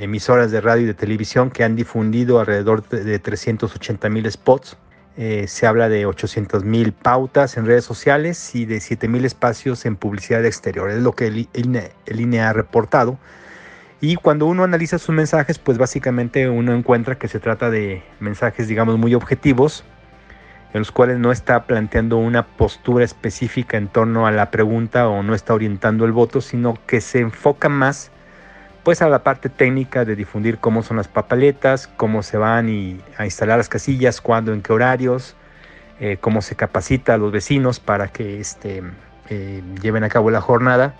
emisoras 0.00 0.50
de 0.50 0.60
radio 0.60 0.84
y 0.84 0.86
de 0.86 0.94
televisión 0.94 1.50
que 1.50 1.62
han 1.62 1.76
difundido 1.76 2.40
alrededor 2.40 2.88
de 2.88 3.22
380.000 3.22 4.30
spots 4.30 4.76
eh, 5.18 5.46
se 5.46 5.66
habla 5.66 5.90
de 5.90 6.06
800 6.06 6.64
mil 6.64 6.92
pautas 6.92 7.58
en 7.58 7.66
redes 7.66 7.84
sociales 7.84 8.54
y 8.54 8.64
de 8.64 8.80
7 8.80 9.08
mil 9.08 9.26
espacios 9.26 9.84
en 9.84 9.96
publicidad 9.96 10.44
exterior. 10.46 10.90
Es 10.90 11.02
lo 11.02 11.12
que 11.12 11.26
el, 11.26 11.48
INE 12.06 12.40
ha 12.40 12.52
reportado. 12.54 13.18
Y 14.04 14.16
cuando 14.16 14.46
uno 14.46 14.64
analiza 14.64 14.98
sus 14.98 15.14
mensajes, 15.14 15.60
pues 15.60 15.78
básicamente 15.78 16.48
uno 16.50 16.74
encuentra 16.74 17.18
que 17.18 17.28
se 17.28 17.38
trata 17.38 17.70
de 17.70 18.02
mensajes, 18.18 18.66
digamos, 18.66 18.98
muy 18.98 19.14
objetivos, 19.14 19.84
en 20.72 20.80
los 20.80 20.90
cuales 20.90 21.20
no 21.20 21.30
está 21.30 21.68
planteando 21.68 22.16
una 22.16 22.44
postura 22.44 23.04
específica 23.04 23.76
en 23.76 23.86
torno 23.86 24.26
a 24.26 24.32
la 24.32 24.50
pregunta 24.50 25.06
o 25.06 25.22
no 25.22 25.36
está 25.36 25.54
orientando 25.54 26.04
el 26.04 26.10
voto, 26.10 26.40
sino 26.40 26.76
que 26.84 27.00
se 27.00 27.20
enfoca 27.20 27.68
más 27.68 28.10
pues 28.82 29.02
a 29.02 29.08
la 29.08 29.22
parte 29.22 29.48
técnica 29.48 30.04
de 30.04 30.16
difundir 30.16 30.58
cómo 30.58 30.82
son 30.82 30.96
las 30.96 31.06
papaletas, 31.06 31.86
cómo 31.86 32.24
se 32.24 32.38
van 32.38 33.00
a 33.16 33.24
instalar 33.24 33.56
las 33.56 33.68
casillas, 33.68 34.20
cuándo, 34.20 34.52
en 34.52 34.62
qué 34.62 34.72
horarios, 34.72 35.36
eh, 36.00 36.16
cómo 36.20 36.42
se 36.42 36.56
capacita 36.56 37.14
a 37.14 37.18
los 37.18 37.30
vecinos 37.30 37.78
para 37.78 38.08
que 38.08 38.40
este, 38.40 38.82
eh, 39.28 39.62
lleven 39.80 40.02
a 40.02 40.08
cabo 40.08 40.32
la 40.32 40.40
jornada. 40.40 40.96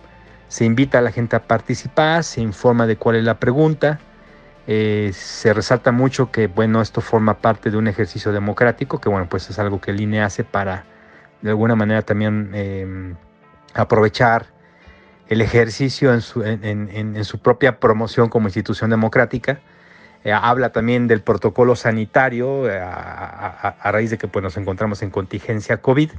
Se 0.53 0.67
invita 0.67 0.99
a 0.99 1.01
la 1.01 1.13
gente 1.13 1.35
a 1.35 1.45
participar, 1.45 2.25
se 2.25 2.43
informa 2.43 2.87
de 2.87 2.97
cuál 2.97 3.17
es 3.17 3.25
la 3.25 3.41
pregunta. 3.41 4.01
Eh, 4.67 5.11
se 5.15 5.55
resalta 5.55 5.93
mucho 5.93 6.31
que 6.31 6.47
bueno, 6.47 6.83
esto 6.83 7.01
forma 7.01 7.39
parte 7.39 7.71
de 7.71 7.79
un 7.79 7.89
ejercicio 7.89 8.33
democrático, 8.33 9.01
que 9.01 9.09
bueno, 9.09 9.27
pues 9.31 9.49
es 9.49 9.59
algo 9.59 9.81
que 9.81 9.93
el 9.93 10.03
INE 10.03 10.21
hace 10.21 10.45
para 10.45 10.85
de 11.41 11.49
alguna 11.49 11.75
manera 11.75 12.03
también 12.03 13.17
aprovechar 13.73 14.45
el 15.27 15.41
ejercicio 15.41 16.13
en 16.13 16.21
su, 17.25 17.39
propia 17.39 17.81
promoción 17.81 18.29
como 18.29 18.49
institución 18.49 18.91
democrática. 18.91 19.61
Eh, 20.23 20.33
habla 20.33 20.71
también 20.71 21.09
del 21.09 21.23
protocolo 21.23 21.77
sanitario 21.77 22.71
eh, 22.71 22.79
a, 22.79 23.91
raíz 23.91 24.11
de 24.11 24.19
que 24.19 24.29
pues, 24.29 24.43
nos 24.43 24.59
encontramos 24.59 25.01
en 25.01 25.09
contingencia 25.09 25.79
COVID. 25.79 26.11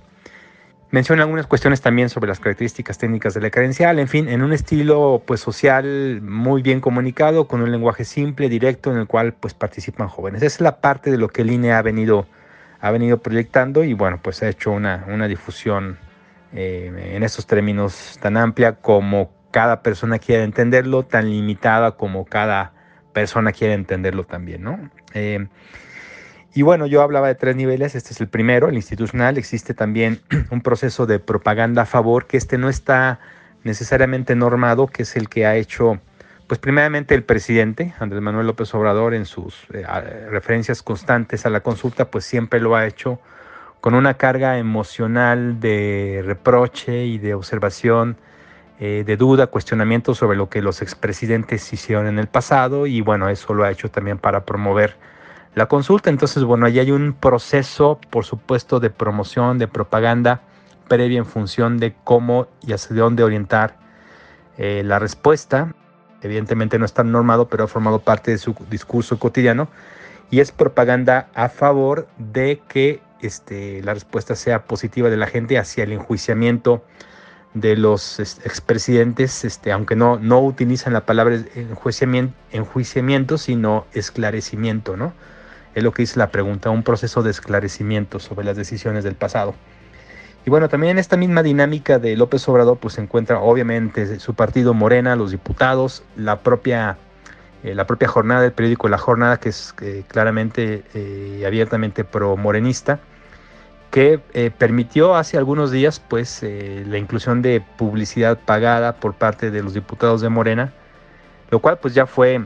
Menciona 0.93 1.23
algunas 1.23 1.47
cuestiones 1.47 1.81
también 1.81 2.07
sobre 2.09 2.27
las 2.27 2.39
características 2.39 2.99
técnicas 2.99 3.33
de 3.33 3.41
la 3.41 3.49
credencial, 3.49 3.97
en 3.97 4.07
fin, 4.07 4.29
en 4.29 4.43
un 4.43 4.53
estilo 4.53 5.23
pues 5.25 5.39
social 5.39 6.21
muy 6.21 6.61
bien 6.61 6.81
comunicado, 6.81 7.47
con 7.47 7.63
un 7.63 7.71
lenguaje 7.71 8.05
simple, 8.05 8.47
directo, 8.47 8.91
en 8.91 8.99
el 8.99 9.07
cual 9.07 9.33
pues 9.33 9.55
participan 9.55 10.07
jóvenes. 10.07 10.43
Esa 10.43 10.57
es 10.57 10.61
la 10.61 10.81
parte 10.81 11.09
de 11.09 11.17
lo 11.17 11.29
que 11.29 11.41
el 11.41 11.49
INE 11.49 11.71
ha 11.71 11.81
venido, 11.81 12.27
ha 12.79 12.91
venido 12.91 13.17
proyectando 13.17 13.83
y 13.83 13.93
bueno, 13.95 14.19
pues 14.21 14.43
ha 14.43 14.49
hecho 14.49 14.69
una, 14.69 15.03
una 15.07 15.27
difusión 15.27 15.97
eh, 16.53 17.15
en 17.15 17.23
estos 17.23 17.47
términos 17.47 18.19
tan 18.21 18.37
amplia 18.37 18.75
como 18.75 19.31
cada 19.49 19.81
persona 19.81 20.19
quiere 20.19 20.43
entenderlo, 20.43 21.01
tan 21.01 21.27
limitada 21.27 21.93
como 21.93 22.25
cada 22.25 22.71
persona 23.13 23.51
quiere 23.51 23.73
entenderlo 23.73 24.25
también, 24.25 24.61
¿no? 24.61 24.91
Eh, 25.15 25.47
y 26.55 26.61
bueno, 26.61 26.85
yo 26.85 27.01
hablaba 27.01 27.27
de 27.27 27.35
tres 27.35 27.55
niveles, 27.55 27.95
este 27.95 28.13
es 28.13 28.21
el 28.21 28.27
primero, 28.27 28.69
el 28.69 28.75
institucional, 28.75 29.37
existe 29.37 29.73
también 29.73 30.21
un 30.51 30.61
proceso 30.61 31.05
de 31.05 31.19
propaganda 31.19 31.83
a 31.83 31.85
favor, 31.85 32.27
que 32.27 32.37
este 32.37 32.57
no 32.57 32.69
está 32.69 33.19
necesariamente 33.63 34.35
normado, 34.35 34.87
que 34.87 35.03
es 35.03 35.15
el 35.15 35.29
que 35.29 35.45
ha 35.45 35.55
hecho, 35.55 35.99
pues 36.47 36.59
primeramente 36.59 37.15
el 37.15 37.23
presidente, 37.23 37.93
Andrés 37.99 38.21
Manuel 38.21 38.45
López 38.45 38.73
Obrador, 38.75 39.13
en 39.13 39.25
sus 39.25 39.65
eh, 39.73 39.83
referencias 40.29 40.83
constantes 40.83 41.45
a 41.45 41.49
la 41.49 41.61
consulta, 41.61 42.11
pues 42.11 42.25
siempre 42.25 42.59
lo 42.59 42.75
ha 42.75 42.85
hecho 42.85 43.19
con 43.81 43.95
una 43.95 44.13
carga 44.13 44.59
emocional 44.59 45.59
de 45.59 46.21
reproche 46.25 47.05
y 47.05 47.17
de 47.17 47.33
observación, 47.33 48.15
eh, 48.79 49.03
de 49.05 49.17
duda, 49.17 49.47
cuestionamiento 49.47 50.13
sobre 50.13 50.37
lo 50.37 50.49
que 50.49 50.61
los 50.61 50.81
expresidentes 50.81 51.73
hicieron 51.73 52.07
en 52.07 52.19
el 52.19 52.27
pasado 52.27 52.85
y 52.85 53.01
bueno, 53.01 53.29
eso 53.29 53.53
lo 53.53 53.63
ha 53.63 53.71
hecho 53.71 53.89
también 53.89 54.17
para 54.17 54.45
promover 54.45 54.95
la 55.55 55.67
consulta. 55.67 56.09
Entonces, 56.09 56.43
bueno, 56.43 56.65
ahí 56.65 56.79
hay 56.79 56.91
un 56.91 57.13
proceso, 57.13 57.99
por 58.09 58.25
supuesto, 58.25 58.79
de 58.79 58.89
promoción, 58.89 59.57
de 59.57 59.67
propaganda 59.67 60.41
previa 60.87 61.17
en 61.17 61.25
función 61.25 61.77
de 61.77 61.95
cómo 62.03 62.47
y 62.61 62.73
hacia 62.73 62.95
dónde 62.95 63.23
orientar 63.23 63.77
eh, 64.57 64.83
la 64.85 64.99
respuesta. 64.99 65.73
Evidentemente 66.21 66.79
no 66.79 66.85
está 66.85 67.03
normado, 67.03 67.47
pero 67.47 67.65
ha 67.65 67.67
formado 67.67 67.99
parte 67.99 68.31
de 68.31 68.37
su 68.37 68.55
discurso 68.69 69.19
cotidiano 69.19 69.67
y 70.29 70.39
es 70.39 70.51
propaganda 70.51 71.27
a 71.33 71.49
favor 71.49 72.07
de 72.17 72.61
que 72.67 73.01
este, 73.21 73.81
la 73.83 73.93
respuesta 73.93 74.35
sea 74.35 74.65
positiva 74.65 75.09
de 75.09 75.17
la 75.17 75.27
gente 75.27 75.57
hacia 75.57 75.83
el 75.83 75.91
enjuiciamiento 75.91 76.83
de 77.53 77.77
los 77.77 78.19
expresidentes, 78.19 79.45
este, 79.45 79.71
aunque 79.71 79.95
no, 79.95 80.17
no 80.17 80.41
utilizan 80.41 80.93
la 80.93 81.05
palabra 81.05 81.39
enjuiciamiento, 81.55 82.33
enjuiciamiento, 82.51 83.37
sino 83.37 83.85
esclarecimiento, 83.93 84.97
¿no? 84.97 85.13
Es 85.75 85.83
lo 85.83 85.91
que 85.91 86.03
dice 86.03 86.19
la 86.19 86.29
pregunta, 86.29 86.69
un 86.69 86.83
proceso 86.83 87.23
de 87.23 87.31
esclarecimiento 87.31 88.19
sobre 88.19 88.45
las 88.45 88.57
decisiones 88.57 89.03
del 89.03 89.15
pasado. 89.15 89.55
Y 90.45 90.49
bueno, 90.49 90.69
también 90.69 90.91
en 90.91 90.99
esta 90.99 91.17
misma 91.17 91.41
dinámica 91.41 91.99
de 91.99 92.17
López 92.17 92.47
Obrador, 92.49 92.77
pues 92.77 92.95
se 92.95 93.01
encuentra 93.01 93.39
obviamente 93.39 94.19
su 94.19 94.33
partido 94.33 94.73
Morena, 94.73 95.15
los 95.15 95.31
diputados, 95.31 96.03
la 96.17 96.39
propia 96.39 96.97
eh, 97.63 97.75
la 97.75 97.87
propia 97.87 98.09
jornada 98.09 98.41
del 98.41 98.51
periódico 98.51 98.89
La 98.89 98.97
Jornada, 98.97 99.39
que 99.39 99.49
es 99.49 99.73
eh, 99.81 100.03
claramente 100.07 100.83
eh, 100.93 101.43
abiertamente 101.47 102.03
pro-morenista, 102.03 102.99
que 103.89 104.19
permitió 104.57 105.15
hace 105.15 105.37
algunos 105.37 105.69
días 105.69 105.99
pues, 105.99 106.41
la 106.41 106.97
inclusión 106.97 107.43
de 107.43 107.61
publicidad 107.77 108.39
pagada 108.39 108.95
por 108.95 109.13
parte 109.13 109.51
de 109.51 109.61
los 109.61 109.75
diputados 109.75 110.19
de 110.21 110.29
Morena, 110.29 110.73
lo 111.51 111.59
cual 111.59 111.77
pues 111.77 111.93
ya 111.93 112.07
fue 112.07 112.43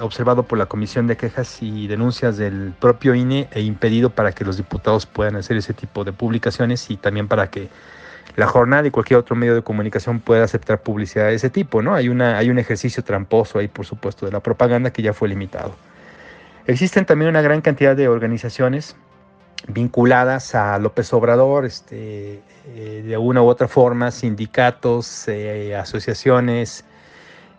observado 0.00 0.42
por 0.42 0.58
la 0.58 0.66
Comisión 0.66 1.06
de 1.06 1.16
Quejas 1.16 1.62
y 1.62 1.86
Denuncias 1.86 2.36
del 2.36 2.72
propio 2.78 3.14
INE 3.14 3.48
e 3.52 3.60
impedido 3.60 4.10
para 4.10 4.32
que 4.32 4.44
los 4.44 4.56
diputados 4.56 5.06
puedan 5.06 5.36
hacer 5.36 5.56
ese 5.56 5.74
tipo 5.74 6.04
de 6.04 6.12
publicaciones 6.12 6.90
y 6.90 6.96
también 6.96 7.28
para 7.28 7.48
que 7.50 7.68
la 8.36 8.46
jornada 8.46 8.86
y 8.86 8.90
cualquier 8.90 9.18
otro 9.18 9.34
medio 9.34 9.54
de 9.54 9.62
comunicación 9.62 10.20
puede 10.20 10.42
aceptar 10.42 10.80
publicidad 10.82 11.26
de 11.26 11.34
ese 11.34 11.50
tipo, 11.50 11.82
¿no? 11.82 11.94
Hay, 11.94 12.08
una, 12.08 12.40
un 12.40 12.58
ejercicio 12.58 13.02
tramposo 13.02 13.58
ahí, 13.58 13.66
por 13.66 13.84
supuesto, 13.84 14.26
de 14.26 14.32
la 14.32 14.40
propaganda 14.40 14.92
que 14.92 15.02
ya 15.02 15.12
fue 15.12 15.28
limitado. 15.28 15.74
Existen 16.66 17.04
también 17.04 17.30
una 17.30 17.42
gran 17.42 17.62
cantidad 17.62 17.96
de 17.96 18.08
organizaciones 18.08 18.94
vinculadas 19.66 20.54
a 20.54 20.78
López 20.78 21.12
Obrador, 21.12 21.64
este, 21.64 22.40
eh, 22.66 23.02
de 23.04 23.16
una 23.16 23.42
u 23.42 23.46
otra 23.46 23.66
forma, 23.66 24.10
sindicatos, 24.10 25.26
eh, 25.26 25.74
asociaciones, 25.74 26.84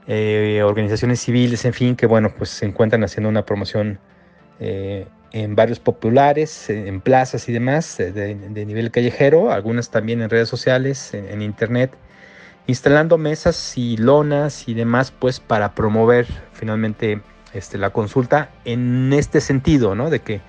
eh, 0.09 0.61
organizaciones 0.63 1.21
civiles, 1.21 1.63
en 1.63 1.73
fin, 1.73 1.95
que 1.95 2.05
bueno, 2.05 2.33
pues 2.37 2.49
se 2.49 2.65
encuentran 2.65 3.05
haciendo 3.05 3.29
una 3.29 3.45
promoción 3.45 3.99
en 5.31 5.55
varios 5.55 5.79
populares, 5.79 6.69
en 6.69 7.01
plazas 7.01 7.47
y 7.49 7.53
demás, 7.53 7.99
eh, 7.99 8.11
de, 8.11 8.65
nivel 8.65 8.91
callejero, 8.91 9.51
algunas 9.51 9.89
también 9.89 10.21
en 10.21 10.29
redes 10.29 10.49
sociales, 10.49 11.13
en, 11.13 11.41
internet, 11.41 11.91
instalando 12.67 13.17
mesas 13.17 13.77
y 13.77 13.97
lonas 13.97 14.67
y 14.67 14.73
demás, 14.73 15.11
pues 15.11 15.39
para 15.39 15.75
promover 15.75 16.27
finalmente 16.53 17.21
este, 17.53 17.77
la 17.77 17.91
consulta 17.91 18.49
en 18.65 19.13
este 19.13 19.41
sentido, 19.41 19.95
¿no? 19.95 20.09
De 20.09 20.19
que 20.19 20.41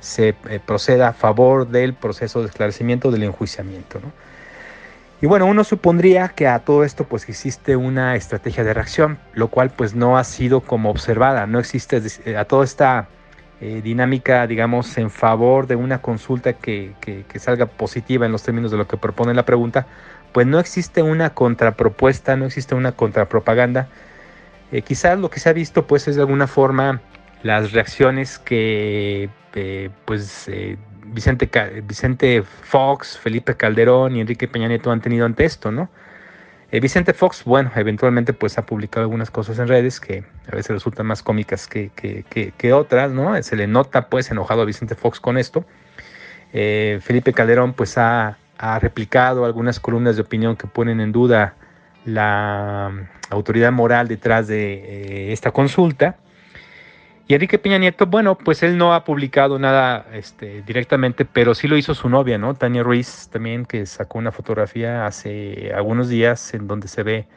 se 0.00 0.34
eh, 0.48 0.60
proceda 0.64 1.08
a 1.08 1.12
favor 1.12 1.68
del 1.68 1.94
proceso 1.94 2.40
de 2.40 2.46
esclarecimiento 2.46 3.10
del 3.10 3.24
enjuiciamiento, 3.24 4.00
¿no? 4.00 4.12
Y 5.22 5.26
bueno, 5.26 5.46
uno 5.46 5.64
supondría 5.64 6.28
que 6.28 6.48
a 6.48 6.60
todo 6.60 6.82
esto 6.82 7.04
pues 7.04 7.28
existe 7.28 7.76
una 7.76 8.16
estrategia 8.16 8.64
de 8.64 8.72
reacción, 8.72 9.18
lo 9.34 9.48
cual 9.48 9.70
pues 9.70 9.94
no 9.94 10.16
ha 10.16 10.24
sido 10.24 10.62
como 10.62 10.90
observada, 10.90 11.46
no 11.46 11.58
existe 11.58 12.02
a 12.36 12.44
toda 12.46 12.64
esta 12.64 13.08
eh, 13.60 13.82
dinámica, 13.84 14.46
digamos, 14.46 14.96
en 14.96 15.10
favor 15.10 15.66
de 15.66 15.76
una 15.76 16.00
consulta 16.00 16.54
que, 16.54 16.94
salga 17.36 17.66
positiva 17.66 18.24
en 18.24 18.32
los 18.32 18.42
términos 18.42 18.70
de 18.70 18.78
lo 18.78 18.88
que 18.88 18.96
propone 18.96 19.34
la 19.34 19.44
pregunta, 19.44 19.86
pues 20.32 20.46
no 20.46 20.58
existe 20.58 21.02
una 21.02 21.34
contrapropuesta, 21.34 22.36
no 22.36 22.46
existe 22.46 22.74
una 22.74 22.92
contrapropaganda. 22.92 23.88
Eh, 24.72 24.80
quizás 24.80 25.18
lo 25.18 25.28
que 25.28 25.40
se 25.40 25.50
ha 25.50 25.52
visto 25.52 25.86
pues 25.86 26.08
es 26.08 26.16
de 26.16 26.22
alguna 26.22 26.46
forma 26.46 27.02
las 27.42 27.72
reacciones 27.72 28.38
que 28.38 29.28
eh, 29.54 29.90
pues 30.04 30.48
eh, 30.48 30.76
Vicente, 31.12 31.48
Vicente 31.82 32.42
Fox, 32.42 33.18
Felipe 33.18 33.56
Calderón 33.56 34.16
y 34.16 34.20
Enrique 34.20 34.48
Peña 34.48 34.68
Nieto 34.68 34.90
han 34.90 35.00
tenido 35.00 35.26
ante 35.26 35.44
esto, 35.44 35.70
¿no? 35.70 35.90
Eh, 36.72 36.78
Vicente 36.78 37.14
Fox, 37.14 37.42
bueno, 37.44 37.72
eventualmente 37.74 38.32
pues 38.32 38.56
ha 38.56 38.64
publicado 38.64 39.02
algunas 39.02 39.30
cosas 39.30 39.58
en 39.58 39.66
redes 39.66 39.98
que 39.98 40.22
a 40.46 40.54
veces 40.54 40.70
resultan 40.70 41.04
más 41.04 41.20
cómicas 41.22 41.66
que, 41.66 41.90
que, 41.90 42.72
otras, 42.72 43.10
¿no? 43.10 43.40
Se 43.42 43.56
le 43.56 43.66
nota 43.66 44.08
pues 44.08 44.30
enojado 44.30 44.62
a 44.62 44.64
Vicente 44.64 44.94
Fox 44.94 45.18
con 45.18 45.36
esto. 45.36 45.64
Eh, 46.52 47.00
Felipe 47.02 47.32
Calderón 47.32 47.72
pues 47.72 47.98
ha, 47.98 48.36
replicado 48.80 49.46
algunas 49.46 49.80
columnas 49.80 50.16
de 50.16 50.22
opinión 50.22 50.54
que 50.54 50.66
ponen 50.66 51.00
en 51.00 51.12
duda 51.12 51.54
la 52.04 52.92
autoridad 53.30 53.72
moral 53.72 54.06
detrás 54.06 54.46
de 54.48 54.74
eh, 54.74 55.32
esta 55.32 55.50
consulta. 55.50 56.16
Y 57.30 57.34
Enrique 57.34 57.60
Peña 57.60 57.78
Nieto, 57.78 58.06
bueno, 58.06 58.36
pues 58.36 58.64
él 58.64 58.76
no 58.76 58.92
ha 58.92 59.04
publicado 59.04 59.56
nada 59.60 60.04
este, 60.12 60.62
directamente, 60.62 61.24
pero 61.24 61.54
sí 61.54 61.68
lo 61.68 61.76
hizo 61.76 61.94
su 61.94 62.08
novia, 62.08 62.38
¿no? 62.38 62.54
Tania 62.54 62.82
Ruiz 62.82 63.28
también, 63.30 63.66
que 63.66 63.86
sacó 63.86 64.18
una 64.18 64.32
fotografía 64.32 65.06
hace 65.06 65.70
algunos 65.72 66.08
días 66.08 66.52
en 66.54 66.66
donde 66.66 66.88
se 66.88 67.04
ve 67.04 67.28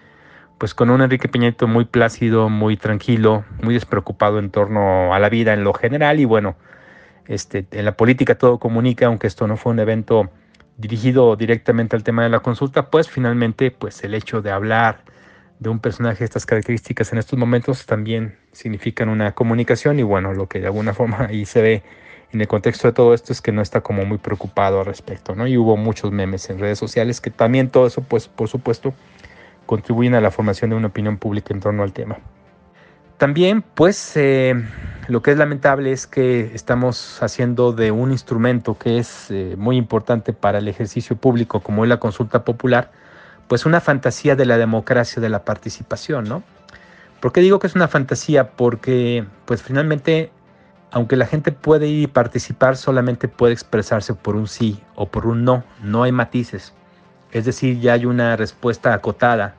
pues 0.57 0.73
con 0.73 0.89
un 0.89 1.03
Enrique 1.03 1.27
Peña 1.27 1.43
Nieto 1.43 1.67
muy 1.67 1.85
plácido, 1.85 2.49
muy 2.49 2.75
tranquilo, 2.75 3.45
muy 3.61 3.75
despreocupado 3.75 4.39
en 4.39 4.49
torno 4.49 5.13
a 5.13 5.19
la 5.19 5.29
vida 5.29 5.53
en 5.53 5.63
lo 5.63 5.75
general 5.75 6.19
y 6.19 6.25
bueno, 6.25 6.55
este, 7.27 7.67
en 7.69 7.85
la 7.85 7.95
política 7.95 8.35
todo 8.35 8.57
comunica, 8.57 9.05
aunque 9.05 9.27
esto 9.27 9.45
no 9.45 9.57
fue 9.57 9.73
un 9.73 9.79
evento 9.79 10.31
dirigido 10.75 11.35
directamente 11.35 11.95
al 11.95 12.01
tema 12.01 12.23
de 12.23 12.29
la 12.29 12.39
consulta, 12.39 12.89
pues 12.89 13.07
finalmente 13.07 13.69
pues 13.69 14.03
el 14.03 14.15
hecho 14.15 14.41
de 14.41 14.49
hablar 14.49 15.03
de 15.63 15.69
un 15.69 15.79
personaje 15.79 16.23
estas 16.23 16.45
características 16.45 17.11
en 17.13 17.19
estos 17.19 17.39
momentos 17.39 17.85
también 17.85 18.35
significan 18.51 19.09
una 19.09 19.33
comunicación 19.33 19.99
y 19.99 20.03
bueno, 20.03 20.33
lo 20.33 20.47
que 20.47 20.59
de 20.59 20.67
alguna 20.67 20.93
forma 20.99 21.25
ahí 21.29 21.45
se 21.45 21.61
ve 21.61 21.83
en 22.31 22.41
el 22.41 22.47
contexto 22.47 22.87
de 22.87 22.93
todo 22.93 23.13
esto 23.13 23.31
es 23.31 23.41
que 23.41 23.51
no 23.51 23.61
está 23.61 23.81
como 23.81 24.05
muy 24.05 24.17
preocupado 24.17 24.79
al 24.79 24.85
respecto, 24.85 25.35
¿no? 25.35 25.47
Y 25.47 25.57
hubo 25.57 25.77
muchos 25.77 26.11
memes 26.11 26.49
en 26.49 26.59
redes 26.59 26.79
sociales 26.79 27.21
que 27.21 27.29
también 27.29 27.69
todo 27.69 27.87
eso, 27.87 28.01
pues 28.01 28.27
por 28.27 28.49
supuesto, 28.49 28.93
contribuyen 29.65 30.15
a 30.15 30.21
la 30.21 30.31
formación 30.31 30.71
de 30.71 30.75
una 30.75 30.87
opinión 30.87 31.17
pública 31.17 31.53
en 31.53 31.59
torno 31.59 31.83
al 31.83 31.93
tema. 31.93 32.17
También, 33.17 33.61
pues, 33.61 34.17
eh, 34.17 34.55
lo 35.07 35.21
que 35.21 35.31
es 35.31 35.37
lamentable 35.37 35.91
es 35.91 36.07
que 36.07 36.51
estamos 36.53 37.21
haciendo 37.21 37.71
de 37.71 37.91
un 37.91 38.11
instrumento 38.11 38.77
que 38.77 38.97
es 38.97 39.27
eh, 39.29 39.55
muy 39.57 39.77
importante 39.77 40.33
para 40.33 40.57
el 40.57 40.67
ejercicio 40.67 41.15
público, 41.15 41.61
como 41.61 41.85
es 41.85 41.89
la 41.89 41.99
consulta 41.99 42.43
popular, 42.43 42.91
pues 43.53 43.67
una 43.67 43.81
fantasía 43.81 44.35
de 44.35 44.47
la 44.47 44.57
democracia, 44.57 45.21
de 45.21 45.29
la 45.29 45.45
participación, 45.45 46.27
¿no? 46.27 46.41
¿Por 47.19 47.31
qué 47.31 47.39
digo 47.39 47.59
que 47.59 47.67
es 47.67 47.75
una 47.75 47.87
fantasía? 47.87 48.49
Porque 48.49 49.25
pues 49.45 49.61
finalmente, 49.61 50.31
aunque 50.89 51.15
la 51.15 51.27
gente 51.27 51.51
puede 51.51 51.85
ir 51.87 52.01
y 52.01 52.07
participar, 52.07 52.77
solamente 52.77 53.27
puede 53.27 53.53
expresarse 53.53 54.15
por 54.15 54.35
un 54.35 54.47
sí 54.47 54.81
o 54.95 55.05
por 55.05 55.27
un 55.27 55.45
no, 55.45 55.63
no 55.83 56.01
hay 56.01 56.11
matices. 56.11 56.73
Es 57.31 57.45
decir, 57.45 57.79
ya 57.79 57.93
hay 57.93 58.07
una 58.07 58.35
respuesta 58.37 58.91
acotada, 58.91 59.53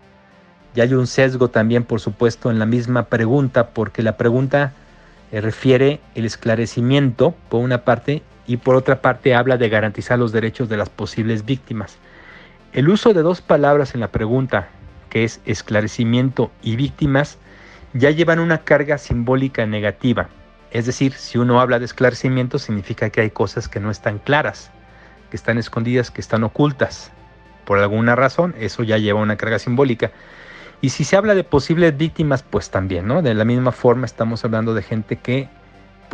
ya 0.74 0.83
hay 0.83 0.94
un 0.94 1.07
sesgo 1.07 1.50
también, 1.50 1.85
por 1.85 2.00
supuesto, 2.00 2.50
en 2.50 2.59
la 2.59 2.66
misma 2.66 3.04
pregunta, 3.04 3.68
porque 3.68 4.02
la 4.02 4.16
pregunta 4.16 4.72
eh, 5.30 5.40
refiere 5.40 6.00
el 6.16 6.24
esclarecimiento, 6.24 7.33
por 7.48 7.62
una 7.62 7.85
parte, 7.85 8.24
y 8.48 8.57
por 8.57 8.74
otra 8.74 9.00
parte 9.00 9.37
habla 9.37 9.57
de 9.57 9.68
garantizar 9.68 10.18
los 10.18 10.33
derechos 10.33 10.68
de 10.68 10.78
las 10.78 10.88
posibles 10.88 11.44
víctimas. 11.44 11.96
El 12.74 12.88
uso 12.88 13.14
de 13.14 13.22
dos 13.22 13.40
palabras 13.40 13.94
en 13.94 14.00
la 14.00 14.08
pregunta, 14.08 14.66
que 15.08 15.22
es 15.22 15.40
esclarecimiento 15.46 16.50
y 16.60 16.74
víctimas, 16.74 17.38
ya 17.92 18.10
llevan 18.10 18.40
una 18.40 18.64
carga 18.64 18.98
simbólica 18.98 19.64
negativa. 19.64 20.28
Es 20.72 20.84
decir, 20.84 21.12
si 21.12 21.38
uno 21.38 21.60
habla 21.60 21.78
de 21.78 21.84
esclarecimiento 21.84 22.58
significa 22.58 23.10
que 23.10 23.20
hay 23.20 23.30
cosas 23.30 23.68
que 23.68 23.78
no 23.78 23.92
están 23.92 24.18
claras, 24.18 24.72
que 25.30 25.37
están 25.37 25.56
escondidas, 25.56 26.10
que 26.10 26.20
están 26.20 26.42
ocultas. 26.42 27.12
Por 27.64 27.78
alguna 27.78 28.16
razón, 28.16 28.56
eso 28.58 28.82
ya 28.82 28.98
lleva 28.98 29.20
una 29.20 29.37
carga 29.37 29.60
simbólica. 29.60 30.10
Y 30.80 30.88
si 30.88 31.04
se 31.04 31.16
habla 31.16 31.37
de 31.37 31.44
posibles 31.44 31.96
víctimas, 31.96 32.42
pues 32.42 32.70
también, 32.70 33.06
¿no? 33.06 33.22
De 33.22 33.34
la 33.34 33.44
misma 33.44 33.70
forma 33.70 34.04
estamos 34.04 34.44
hablando 34.44 34.74
de 34.74 34.82
gente 34.82 35.14
que 35.14 35.48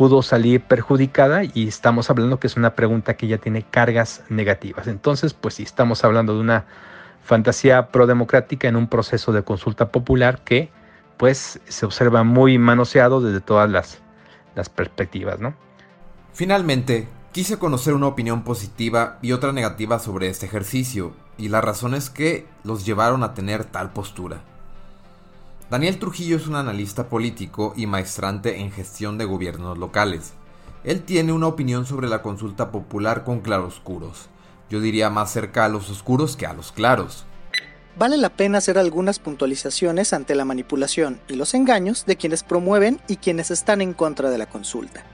pudo 0.01 0.23
salir 0.23 0.61
perjudicada 0.61 1.43
y 1.43 1.67
estamos 1.67 2.09
hablando 2.09 2.39
que 2.39 2.47
es 2.47 2.57
una 2.57 2.73
pregunta 2.73 3.17
que 3.17 3.27
ya 3.27 3.37
tiene 3.37 3.61
cargas 3.61 4.23
negativas. 4.29 4.87
Entonces, 4.87 5.35
pues 5.35 5.53
si 5.53 5.61
estamos 5.61 6.03
hablando 6.03 6.33
de 6.33 6.39
una 6.39 6.65
fantasía 7.23 7.89
prodemocrática 7.89 8.67
en 8.67 8.77
un 8.77 8.87
proceso 8.87 9.31
de 9.31 9.43
consulta 9.43 9.91
popular 9.91 10.43
que 10.43 10.71
pues 11.17 11.59
se 11.67 11.85
observa 11.85 12.23
muy 12.23 12.57
manoseado 12.57 13.21
desde 13.21 13.41
todas 13.41 13.69
las, 13.69 13.99
las 14.55 14.69
perspectivas, 14.69 15.39
¿no? 15.39 15.53
Finalmente, 16.33 17.07
quise 17.31 17.59
conocer 17.59 17.93
una 17.93 18.07
opinión 18.07 18.43
positiva 18.43 19.19
y 19.21 19.33
otra 19.33 19.51
negativa 19.51 19.99
sobre 19.99 20.29
este 20.29 20.47
ejercicio 20.47 21.13
y 21.37 21.49
las 21.49 21.63
razones 21.63 22.09
que 22.09 22.47
los 22.63 22.87
llevaron 22.87 23.21
a 23.21 23.35
tener 23.35 23.65
tal 23.65 23.93
postura. 23.93 24.41
Daniel 25.71 25.99
Trujillo 25.99 26.35
es 26.35 26.47
un 26.47 26.55
analista 26.55 27.07
político 27.07 27.73
y 27.77 27.87
maestrante 27.87 28.59
en 28.59 28.73
gestión 28.73 29.17
de 29.17 29.23
gobiernos 29.23 29.77
locales. 29.77 30.33
Él 30.83 31.01
tiene 31.03 31.31
una 31.31 31.47
opinión 31.47 31.85
sobre 31.85 32.09
la 32.09 32.21
consulta 32.21 32.71
popular 32.71 33.23
con 33.23 33.39
claroscuros. 33.39 34.27
Yo 34.69 34.81
diría 34.81 35.09
más 35.09 35.31
cerca 35.31 35.63
a 35.63 35.69
los 35.69 35.89
oscuros 35.89 36.35
que 36.35 36.45
a 36.45 36.51
los 36.51 36.73
claros. 36.73 37.23
Vale 37.97 38.17
la 38.17 38.27
pena 38.27 38.57
hacer 38.57 38.77
algunas 38.77 39.19
puntualizaciones 39.19 40.11
ante 40.11 40.35
la 40.35 40.43
manipulación 40.43 41.21
y 41.29 41.35
los 41.35 41.53
engaños 41.53 42.05
de 42.05 42.17
quienes 42.17 42.43
promueven 42.43 42.99
y 43.07 43.15
quienes 43.15 43.49
están 43.49 43.79
en 43.79 43.93
contra 43.93 44.29
de 44.29 44.39
la 44.39 44.47
consulta. 44.47 45.05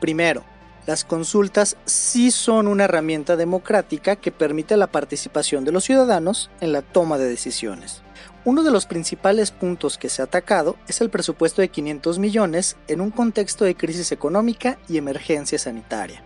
Primero, 0.00 0.42
las 0.88 1.04
consultas 1.04 1.76
sí 1.84 2.32
son 2.32 2.66
una 2.66 2.86
herramienta 2.86 3.36
democrática 3.36 4.16
que 4.16 4.32
permite 4.32 4.76
la 4.76 4.88
participación 4.88 5.64
de 5.64 5.70
los 5.70 5.84
ciudadanos 5.84 6.50
en 6.60 6.72
la 6.72 6.82
toma 6.82 7.18
de 7.18 7.28
decisiones. 7.28 8.02
Uno 8.46 8.62
de 8.62 8.70
los 8.70 8.86
principales 8.86 9.50
puntos 9.50 9.98
que 9.98 10.08
se 10.08 10.22
ha 10.22 10.26
atacado 10.26 10.76
es 10.86 11.00
el 11.00 11.10
presupuesto 11.10 11.62
de 11.62 11.68
500 11.68 12.20
millones 12.20 12.76
en 12.86 13.00
un 13.00 13.10
contexto 13.10 13.64
de 13.64 13.74
crisis 13.74 14.12
económica 14.12 14.78
y 14.88 14.98
emergencia 14.98 15.58
sanitaria. 15.58 16.22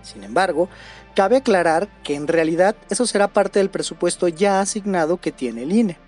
Sin 0.00 0.22
embargo, 0.22 0.68
cabe 1.16 1.38
aclarar 1.38 1.88
que 2.04 2.14
en 2.14 2.28
realidad 2.28 2.76
eso 2.88 3.04
será 3.04 3.26
parte 3.26 3.58
del 3.58 3.70
presupuesto 3.70 4.28
ya 4.28 4.60
asignado 4.60 5.20
que 5.20 5.32
tiene 5.32 5.64
el 5.64 5.72
INE. 5.72 5.98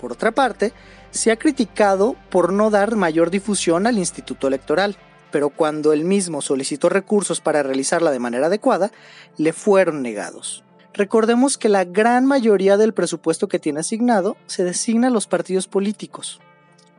Por 0.00 0.12
otra 0.12 0.30
parte, 0.30 0.72
se 1.10 1.32
ha 1.32 1.36
criticado 1.36 2.14
por 2.30 2.52
no 2.52 2.70
dar 2.70 2.94
mayor 2.94 3.30
difusión 3.30 3.88
al 3.88 3.98
Instituto 3.98 4.46
Electoral, 4.46 4.96
pero 5.32 5.50
cuando 5.50 5.92
el 5.92 6.04
mismo 6.04 6.40
solicitó 6.40 6.88
recursos 6.88 7.40
para 7.40 7.64
realizarla 7.64 8.12
de 8.12 8.20
manera 8.20 8.46
adecuada, 8.46 8.92
le 9.36 9.52
fueron 9.52 10.02
negados. 10.02 10.62
Recordemos 10.92 11.56
que 11.56 11.68
la 11.68 11.84
gran 11.84 12.26
mayoría 12.26 12.76
del 12.76 12.94
presupuesto 12.94 13.48
que 13.48 13.58
tiene 13.58 13.80
asignado 13.80 14.36
se 14.46 14.64
designa 14.64 15.06
a 15.06 15.10
los 15.10 15.26
partidos 15.26 15.68
políticos. 15.68 16.40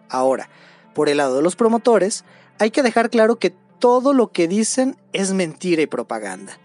Ahora, 0.10 0.50
por 0.94 1.10
el 1.10 1.18
lado 1.18 1.36
de 1.36 1.42
los 1.42 1.56
promotores, 1.56 2.24
hay 2.60 2.72
que 2.72 2.84
dejar 2.84 3.10
claro 3.10 3.38
que 3.38 3.54
todo 3.80 4.14
lo 4.14 4.32
que 4.32 4.48
dicen 4.48 4.98
es 5.14 5.34
mentira 5.34 5.82
y 5.82 5.88
propaganda. 5.88 6.58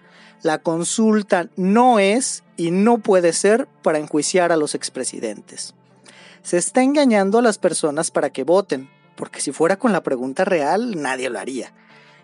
La 0.42 0.58
consulta 0.58 1.48
no 1.56 1.98
es 1.98 2.44
y 2.56 2.70
no 2.70 2.98
puede 2.98 3.32
ser 3.32 3.66
para 3.82 3.98
enjuiciar 3.98 4.52
a 4.52 4.56
los 4.56 4.74
expresidentes. 4.74 5.74
Se 6.42 6.58
está 6.58 6.82
engañando 6.82 7.38
a 7.38 7.42
las 7.42 7.58
personas 7.58 8.10
para 8.10 8.30
que 8.30 8.44
voten, 8.44 8.88
porque 9.16 9.40
si 9.40 9.50
fuera 9.50 9.78
con 9.78 9.92
la 9.92 10.02
pregunta 10.02 10.44
real 10.44 11.00
nadie 11.00 11.30
lo 11.30 11.38
haría. 11.38 11.72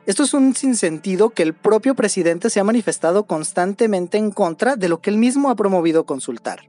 Esto 0.05 0.25
es 0.25 0.35
un 0.35 0.57
sinsentido 0.57 1.31
que 1.31 1.45
el 1.45 1.55
propio 1.55 1.95
presidente 1.95 2.51
se 2.51 2.59
ha 2.59 2.65
manifestado 2.65 3.25
constantemente 3.25 4.19
en 4.19 4.33
contra 4.33 4.75
de 4.75 4.89
lo 4.89 5.01
que 5.01 5.11
él 5.11 5.17
mismo 5.17 5.49
ha 5.49 5.55
promovido 5.55 6.07
consultar. 6.07 6.69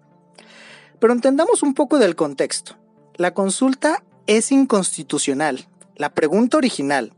Pero 0.99 1.13
entendamos 1.13 1.63
un 1.63 1.73
poco 1.73 1.97
del 1.97 2.15
contexto. 2.15 2.77
La 3.15 3.33
consulta 3.33 4.03
es 4.27 4.51
inconstitucional. 4.51 5.67
La 5.95 6.13
pregunta 6.13 6.57
original, 6.57 7.13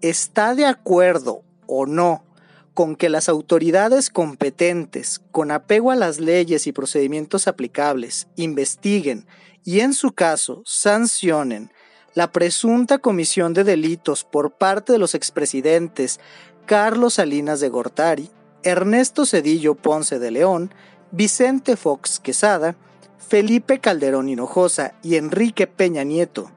¿está 0.00 0.54
de 0.54 0.64
acuerdo 0.64 1.42
o 1.66 1.86
no 1.86 2.24
con 2.72 2.94
que 2.94 3.08
las 3.08 3.28
autoridades 3.28 4.10
competentes, 4.10 5.20
con 5.32 5.50
apego 5.50 5.90
a 5.90 5.96
las 5.96 6.20
leyes 6.20 6.66
y 6.66 6.72
procedimientos 6.72 7.48
aplicables, 7.48 8.28
investiguen 8.36 9.26
y 9.64 9.80
en 9.80 9.92
su 9.92 10.12
caso 10.12 10.62
sancionen 10.64 11.70
la 12.14 12.30
presunta 12.30 12.98
comisión 12.98 13.54
de 13.54 13.64
delitos 13.64 14.24
por 14.24 14.50
parte 14.50 14.92
de 14.92 14.98
los 14.98 15.14
expresidentes 15.14 16.20
Carlos 16.66 17.14
Salinas 17.14 17.60
de 17.60 17.68
Gortari, 17.68 18.30
Ernesto 18.62 19.26
Cedillo 19.26 19.74
Ponce 19.74 20.18
de 20.18 20.30
León, 20.30 20.72
Vicente 21.10 21.76
Fox 21.76 22.20
Quesada, 22.20 22.76
Felipe 23.18 23.78
Calderón 23.78 24.28
Hinojosa 24.28 24.94
y 25.02 25.16
Enrique 25.16 25.66
Peña 25.66 26.04
Nieto, 26.04 26.50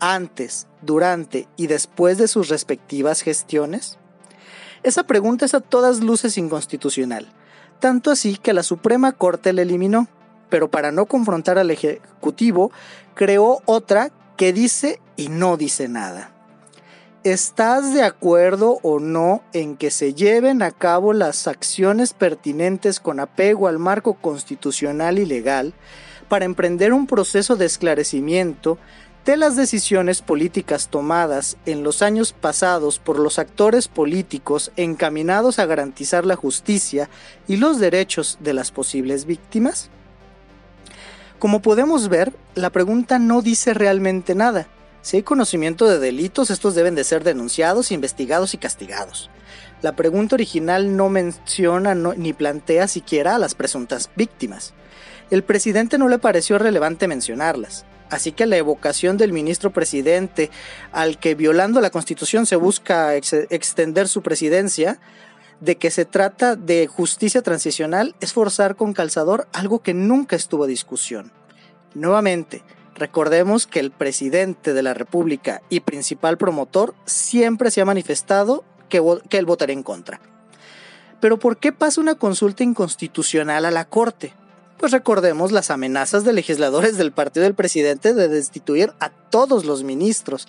antes, 0.00 0.66
durante 0.80 1.46
y 1.56 1.66
después 1.66 2.18
de 2.18 2.26
sus 2.26 2.48
respectivas 2.48 3.20
gestiones? 3.20 3.98
Esa 4.82 5.04
pregunta 5.04 5.44
es 5.44 5.54
a 5.54 5.60
todas 5.60 6.00
luces 6.00 6.38
inconstitucional, 6.38 7.28
tanto 7.78 8.10
así 8.10 8.36
que 8.36 8.52
la 8.52 8.62
Suprema 8.62 9.12
Corte 9.12 9.52
la 9.52 9.62
eliminó, 9.62 10.08
pero 10.48 10.70
para 10.70 10.90
no 10.90 11.06
confrontar 11.06 11.58
al 11.58 11.70
Ejecutivo, 11.70 12.72
creó 13.14 13.60
otra 13.66 14.10
que 14.36 14.52
dice 14.52 15.00
y 15.16 15.28
no 15.28 15.56
dice 15.56 15.88
nada. 15.88 16.32
¿Estás 17.24 17.94
de 17.94 18.02
acuerdo 18.02 18.80
o 18.82 18.98
no 18.98 19.44
en 19.52 19.76
que 19.76 19.92
se 19.92 20.12
lleven 20.12 20.60
a 20.60 20.72
cabo 20.72 21.12
las 21.12 21.46
acciones 21.46 22.14
pertinentes 22.14 22.98
con 22.98 23.20
apego 23.20 23.68
al 23.68 23.78
marco 23.78 24.14
constitucional 24.14 25.20
y 25.20 25.24
legal 25.24 25.72
para 26.28 26.46
emprender 26.46 26.92
un 26.92 27.06
proceso 27.06 27.54
de 27.54 27.66
esclarecimiento 27.66 28.76
de 29.24 29.36
las 29.36 29.54
decisiones 29.54 30.20
políticas 30.20 30.88
tomadas 30.88 31.56
en 31.64 31.84
los 31.84 32.02
años 32.02 32.32
pasados 32.32 32.98
por 32.98 33.20
los 33.20 33.38
actores 33.38 33.86
políticos 33.86 34.72
encaminados 34.74 35.60
a 35.60 35.66
garantizar 35.66 36.26
la 36.26 36.34
justicia 36.34 37.08
y 37.46 37.56
los 37.56 37.78
derechos 37.78 38.38
de 38.40 38.52
las 38.52 38.72
posibles 38.72 39.26
víctimas? 39.26 39.90
Como 41.38 41.62
podemos 41.62 42.08
ver, 42.08 42.32
la 42.56 42.70
pregunta 42.70 43.20
no 43.20 43.42
dice 43.42 43.74
realmente 43.74 44.34
nada 44.34 44.66
si 45.02 45.18
hay 45.18 45.22
conocimiento 45.24 45.88
de 45.88 45.98
delitos, 45.98 46.50
estos 46.50 46.74
deben 46.74 46.94
de 46.94 47.04
ser 47.04 47.24
denunciados, 47.24 47.90
investigados 47.90 48.54
y 48.54 48.58
castigados. 48.58 49.30
La 49.82 49.96
pregunta 49.96 50.36
original 50.36 50.96
no 50.96 51.08
menciona 51.08 51.94
ni 51.94 52.32
plantea 52.32 52.86
siquiera 52.86 53.34
a 53.34 53.38
las 53.38 53.54
presuntas 53.54 54.10
víctimas. 54.14 54.74
El 55.30 55.42
presidente 55.42 55.98
no 55.98 56.08
le 56.08 56.18
pareció 56.18 56.58
relevante 56.58 57.08
mencionarlas. 57.08 57.84
Así 58.10 58.30
que 58.32 58.46
la 58.46 58.58
evocación 58.58 59.16
del 59.16 59.32
ministro 59.32 59.72
presidente 59.72 60.50
al 60.92 61.18
que 61.18 61.34
violando 61.34 61.80
la 61.80 61.90
constitución 61.90 62.46
se 62.46 62.56
busca 62.56 63.16
extender 63.16 64.06
su 64.06 64.22
presidencia, 64.22 65.00
de 65.60 65.78
que 65.78 65.90
se 65.90 66.04
trata 66.04 66.54
de 66.54 66.86
justicia 66.88 67.40
transicional, 67.40 68.14
es 68.20 68.32
forzar 68.32 68.76
con 68.76 68.92
calzador 68.92 69.48
algo 69.52 69.80
que 69.80 69.94
nunca 69.94 70.36
estuvo 70.36 70.64
a 70.64 70.66
discusión. 70.66 71.32
Nuevamente, 71.94 72.62
Recordemos 73.02 73.66
que 73.66 73.80
el 73.80 73.90
presidente 73.90 74.74
de 74.74 74.82
la 74.84 74.94
República 74.94 75.60
y 75.68 75.80
principal 75.80 76.38
promotor 76.38 76.94
siempre 77.04 77.72
se 77.72 77.80
ha 77.80 77.84
manifestado 77.84 78.62
que, 78.88 79.02
que 79.28 79.38
él 79.38 79.44
votaría 79.44 79.74
en 79.74 79.82
contra. 79.82 80.20
Pero 81.20 81.36
¿por 81.36 81.56
qué 81.56 81.72
pasa 81.72 82.00
una 82.00 82.14
consulta 82.14 82.62
inconstitucional 82.62 83.64
a 83.64 83.72
la 83.72 83.86
Corte? 83.86 84.34
Pues 84.78 84.92
recordemos 84.92 85.50
las 85.50 85.72
amenazas 85.72 86.22
de 86.22 86.32
legisladores 86.32 86.96
del 86.96 87.10
partido 87.10 87.42
del 87.42 87.56
presidente 87.56 88.14
de 88.14 88.28
destituir 88.28 88.92
a 89.00 89.10
todos 89.10 89.64
los 89.64 89.82
ministros 89.82 90.46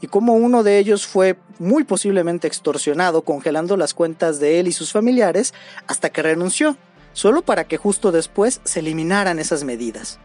y 0.00 0.06
cómo 0.06 0.34
uno 0.34 0.62
de 0.62 0.78
ellos 0.78 1.08
fue 1.08 1.36
muy 1.58 1.82
posiblemente 1.82 2.46
extorsionado 2.46 3.22
congelando 3.22 3.76
las 3.76 3.94
cuentas 3.94 4.38
de 4.38 4.60
él 4.60 4.68
y 4.68 4.72
sus 4.72 4.92
familiares 4.92 5.54
hasta 5.88 6.10
que 6.10 6.22
renunció, 6.22 6.76
solo 7.14 7.42
para 7.42 7.64
que 7.64 7.78
justo 7.78 8.12
después 8.12 8.60
se 8.62 8.78
eliminaran 8.78 9.40
esas 9.40 9.64
medidas. 9.64 10.20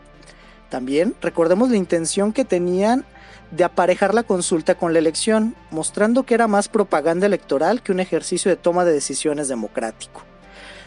También 0.72 1.16
recordemos 1.22 1.70
la 1.70 1.76
intención 1.76 2.32
que 2.32 2.46
tenían 2.46 3.04
de 3.52 3.66
aparejar 3.66 4.14
la 4.14 4.24
consulta 4.24 4.76
con 4.76 4.94
la 4.94 5.00
elección, 5.00 5.54
mostrando 5.70 6.24
que 6.24 6.34
era 6.34 6.48
más 6.48 6.70
propaganda 6.70 7.26
electoral 7.26 7.84
que 7.84 7.92
un 7.92 8.00
ejercicio 8.00 8.50
de 8.50 8.56
toma 8.56 8.86
de 8.86 8.94
decisiones 8.94 9.50
democrático. 9.50 10.24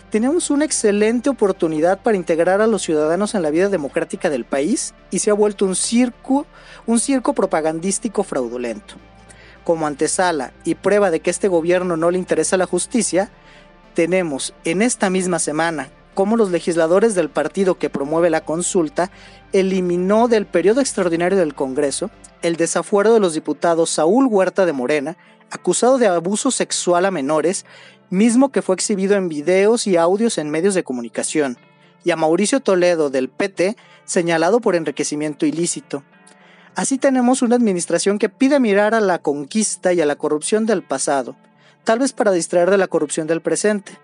Tenemos 0.09 0.49
una 0.49 0.65
excelente 0.65 1.29
oportunidad 1.29 2.01
para 2.01 2.17
integrar 2.17 2.63
a 2.63 2.67
los 2.67 2.81
ciudadanos 2.81 3.35
en 3.35 3.43
la 3.43 3.51
vida 3.51 3.69
democrática 3.69 4.31
del 4.31 4.47
país 4.47 4.95
y 5.11 5.19
se 5.19 5.31
ha 5.31 5.35
vuelto 5.35 5.67
un 5.67 5.77
circo, 5.77 6.47
un 6.87 6.99
circo 6.99 7.35
propagandístico 7.35 8.23
fraudulento. 8.23 8.95
Como 9.65 9.87
antesala 9.87 10.55
y 10.65 10.77
prueba 10.77 11.11
de 11.11 11.21
que 11.21 11.29
este 11.29 11.49
gobierno 11.49 11.99
no 11.99 12.11
le 12.11 12.17
interesa 12.17 12.57
la 12.57 12.65
justicia, 12.65 13.29
tenemos 13.93 14.55
en 14.65 14.81
esta 14.81 15.11
misma 15.11 15.39
semana 15.39 15.91
cómo 16.15 16.37
los 16.37 16.51
legisladores 16.51 17.15
del 17.15 17.29
partido 17.29 17.77
que 17.77 17.91
promueve 17.91 18.31
la 18.31 18.45
consulta 18.45 19.11
eliminó 19.53 20.29
del 20.29 20.47
periodo 20.47 20.81
extraordinario 20.81 21.39
del 21.39 21.55
Congreso 21.55 22.11
el 22.43 22.57
desafuero 22.57 23.13
de 23.13 23.21
los 23.21 23.35
diputados 23.35 23.91
Saúl 23.91 24.27
Huerta 24.27 24.67
de 24.67 24.73
Morena, 24.73 25.17
acusado 25.51 25.99
de 25.99 26.07
abuso 26.07 26.51
sexual 26.51 27.07
a 27.07 27.11
menores, 27.11 27.65
mismo 28.11 28.53
que 28.53 28.63
fue 28.63 28.75
exhibido 28.75 29.17
en 29.17 29.29
videos 29.29 29.87
y 29.87 29.97
audios 29.97 30.39
en 30.39 30.51
medios 30.51 30.75
de 30.75 30.85
comunicación, 30.85 31.59
y 32.05 32.11
a 32.11 32.17
Mauricio 32.17 32.61
Toledo 32.61 33.09
del 33.09 33.31
PT, 33.31 33.77
señalado 34.05 34.61
por 34.61 34.77
enriquecimiento 34.77 35.47
ilícito. 35.47 36.05
Así 36.75 36.99
tenemos 36.99 37.41
una 37.41 37.57
administración 37.57 38.19
que 38.19 38.29
pide 38.29 38.61
mirar 38.61 38.95
a 38.95 39.01
la 39.01 39.21
conquista 39.21 39.93
y 39.93 40.01
a 40.01 40.07
la 40.07 40.17
corrupción 40.17 40.67
del 40.67 40.83
pasado, 40.83 41.37
tal 41.83 41.99
vez 42.01 42.13
para 42.13 42.33
distraer 42.33 42.71
de 42.71 42.79
la 42.79 42.89
corrupción 42.89 43.27
del 43.27 43.41
presente 43.41 43.99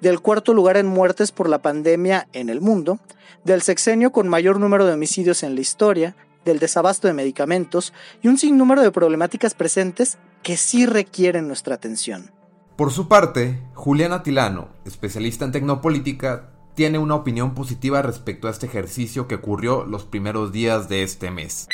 del 0.00 0.20
cuarto 0.20 0.54
lugar 0.54 0.76
en 0.76 0.86
muertes 0.86 1.32
por 1.32 1.48
la 1.48 1.60
pandemia 1.60 2.28
en 2.32 2.48
el 2.48 2.60
mundo, 2.60 2.98
del 3.44 3.62
sexenio 3.62 4.12
con 4.12 4.28
mayor 4.28 4.60
número 4.60 4.86
de 4.86 4.92
homicidios 4.92 5.42
en 5.42 5.54
la 5.54 5.60
historia, 5.60 6.16
del 6.44 6.58
desabasto 6.58 7.08
de 7.08 7.14
medicamentos 7.14 7.92
y 8.22 8.28
un 8.28 8.38
sinnúmero 8.38 8.82
de 8.82 8.92
problemáticas 8.92 9.54
presentes 9.54 10.18
que 10.42 10.56
sí 10.56 10.86
requieren 10.86 11.46
nuestra 11.46 11.74
atención. 11.74 12.30
Por 12.76 12.92
su 12.92 13.08
parte, 13.08 13.60
Juliana 13.74 14.22
Tilano, 14.22 14.68
especialista 14.84 15.44
en 15.44 15.52
tecnopolítica, 15.52 16.50
tiene 16.74 16.98
una 16.98 17.16
opinión 17.16 17.54
positiva 17.54 18.02
respecto 18.02 18.46
a 18.46 18.52
este 18.52 18.66
ejercicio 18.66 19.26
que 19.26 19.34
ocurrió 19.34 19.84
los 19.84 20.04
primeros 20.04 20.52
días 20.52 20.88
de 20.88 21.02
este 21.02 21.32
mes. 21.32 21.68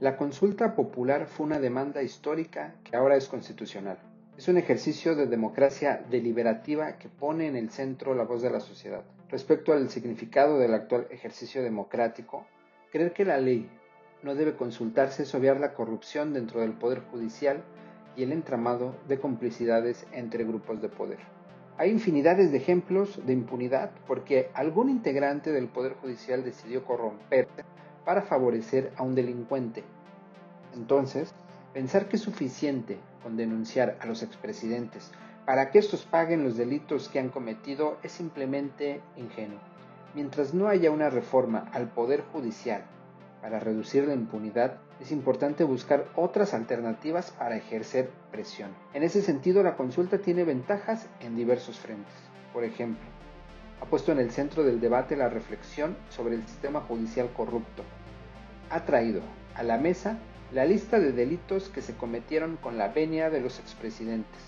La 0.00 0.16
consulta 0.16 0.74
popular 0.74 1.28
fue 1.28 1.44
una 1.44 1.58
demanda 1.58 2.02
histórica 2.02 2.74
que 2.84 2.96
ahora 2.96 3.16
es 3.16 3.28
constitucional. 3.28 3.98
Es 4.40 4.48
un 4.48 4.56
ejercicio 4.56 5.14
de 5.14 5.26
democracia 5.26 6.02
deliberativa 6.08 6.96
que 6.96 7.10
pone 7.10 7.46
en 7.46 7.56
el 7.56 7.68
centro 7.68 8.14
la 8.14 8.24
voz 8.24 8.40
de 8.40 8.48
la 8.48 8.60
sociedad. 8.60 9.02
Respecto 9.28 9.74
al 9.74 9.90
significado 9.90 10.58
del 10.58 10.72
actual 10.72 11.06
ejercicio 11.10 11.62
democrático, 11.62 12.46
creer 12.90 13.12
que 13.12 13.26
la 13.26 13.36
ley 13.36 13.68
no 14.22 14.34
debe 14.34 14.56
consultarse 14.56 15.24
es 15.24 15.34
obviar 15.34 15.60
la 15.60 15.74
corrupción 15.74 16.32
dentro 16.32 16.62
del 16.62 16.72
Poder 16.72 17.02
Judicial 17.10 17.62
y 18.16 18.22
el 18.22 18.32
entramado 18.32 18.94
de 19.08 19.20
complicidades 19.20 20.06
entre 20.10 20.44
grupos 20.44 20.80
de 20.80 20.88
poder. 20.88 21.18
Hay 21.76 21.90
infinidades 21.90 22.50
de 22.50 22.56
ejemplos 22.56 23.20
de 23.26 23.34
impunidad 23.34 23.90
porque 24.06 24.48
algún 24.54 24.88
integrante 24.88 25.52
del 25.52 25.68
Poder 25.68 25.92
Judicial 25.96 26.42
decidió 26.42 26.86
corromperse 26.86 27.62
para 28.06 28.22
favorecer 28.22 28.90
a 28.96 29.02
un 29.02 29.14
delincuente. 29.14 29.84
Entonces, 30.74 31.34
pensar 31.74 32.08
que 32.08 32.16
es 32.16 32.22
suficiente 32.22 32.96
con 33.22 33.36
denunciar 33.36 33.96
a 34.00 34.06
los 34.06 34.22
expresidentes 34.22 35.12
para 35.46 35.70
que 35.70 35.78
estos 35.78 36.04
paguen 36.04 36.44
los 36.44 36.56
delitos 36.56 37.08
que 37.08 37.18
han 37.18 37.30
cometido 37.30 37.98
es 38.02 38.12
simplemente 38.12 39.00
ingenuo. 39.16 39.58
Mientras 40.14 40.54
no 40.54 40.68
haya 40.68 40.90
una 40.90 41.10
reforma 41.10 41.68
al 41.72 41.88
Poder 41.88 42.22
Judicial 42.32 42.84
para 43.42 43.58
reducir 43.58 44.06
la 44.06 44.14
impunidad, 44.14 44.78
es 45.00 45.10
importante 45.12 45.64
buscar 45.64 46.06
otras 46.14 46.52
alternativas 46.52 47.30
para 47.30 47.56
ejercer 47.56 48.10
presión. 48.30 48.70
En 48.92 49.02
ese 49.02 49.22
sentido, 49.22 49.62
la 49.62 49.76
consulta 49.76 50.18
tiene 50.18 50.44
ventajas 50.44 51.08
en 51.20 51.36
diversos 51.36 51.78
frentes. 51.78 52.14
Por 52.52 52.64
ejemplo, 52.64 53.08
ha 53.80 53.86
puesto 53.86 54.12
en 54.12 54.18
el 54.18 54.30
centro 54.30 54.62
del 54.62 54.80
debate 54.80 55.16
la 55.16 55.30
reflexión 55.30 55.96
sobre 56.10 56.34
el 56.34 56.46
sistema 56.46 56.80
judicial 56.82 57.30
corrupto. 57.34 57.82
Ha 58.68 58.84
traído 58.84 59.22
a 59.54 59.62
la 59.62 59.78
mesa 59.78 60.18
la 60.52 60.64
lista 60.64 60.98
de 60.98 61.12
delitos 61.12 61.68
que 61.68 61.80
se 61.80 61.94
cometieron 61.94 62.56
con 62.56 62.76
la 62.76 62.88
venia 62.88 63.30
de 63.30 63.40
los 63.40 63.60
expresidentes. 63.60 64.40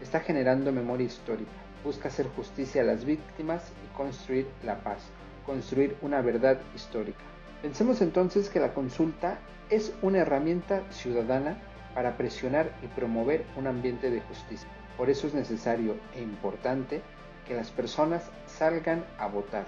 Está 0.00 0.20
generando 0.20 0.70
memoria 0.70 1.06
histórica, 1.06 1.50
busca 1.82 2.06
hacer 2.08 2.28
justicia 2.28 2.82
a 2.82 2.84
las 2.84 3.04
víctimas 3.04 3.72
y 3.84 3.96
construir 3.96 4.46
la 4.64 4.78
paz, 4.78 4.98
construir 5.44 5.96
una 6.02 6.20
verdad 6.20 6.60
histórica. 6.76 7.24
Pensemos 7.62 8.00
entonces 8.00 8.48
que 8.48 8.60
la 8.60 8.74
consulta 8.74 9.38
es 9.70 9.92
una 10.02 10.18
herramienta 10.18 10.82
ciudadana 10.92 11.56
para 11.94 12.16
presionar 12.16 12.70
y 12.82 12.86
promover 12.86 13.44
un 13.56 13.66
ambiente 13.66 14.10
de 14.10 14.20
justicia. 14.20 14.68
Por 14.96 15.10
eso 15.10 15.26
es 15.26 15.34
necesario 15.34 15.96
e 16.14 16.22
importante 16.22 17.02
que 17.48 17.54
las 17.54 17.72
personas 17.72 18.22
salgan 18.46 19.04
a 19.18 19.26
votar, 19.26 19.66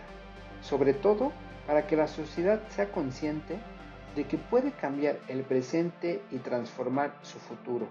sobre 0.62 0.94
todo 0.94 1.32
para 1.66 1.88
que 1.88 1.96
la 1.96 2.06
sociedad 2.06 2.60
sea 2.68 2.92
consciente 2.92 3.58
de 4.16 4.24
que 4.24 4.38
puede 4.38 4.72
cambiar 4.72 5.18
el 5.28 5.42
presente 5.42 6.22
y 6.30 6.38
transformar 6.38 7.14
su 7.22 7.38
futuro. 7.38 7.86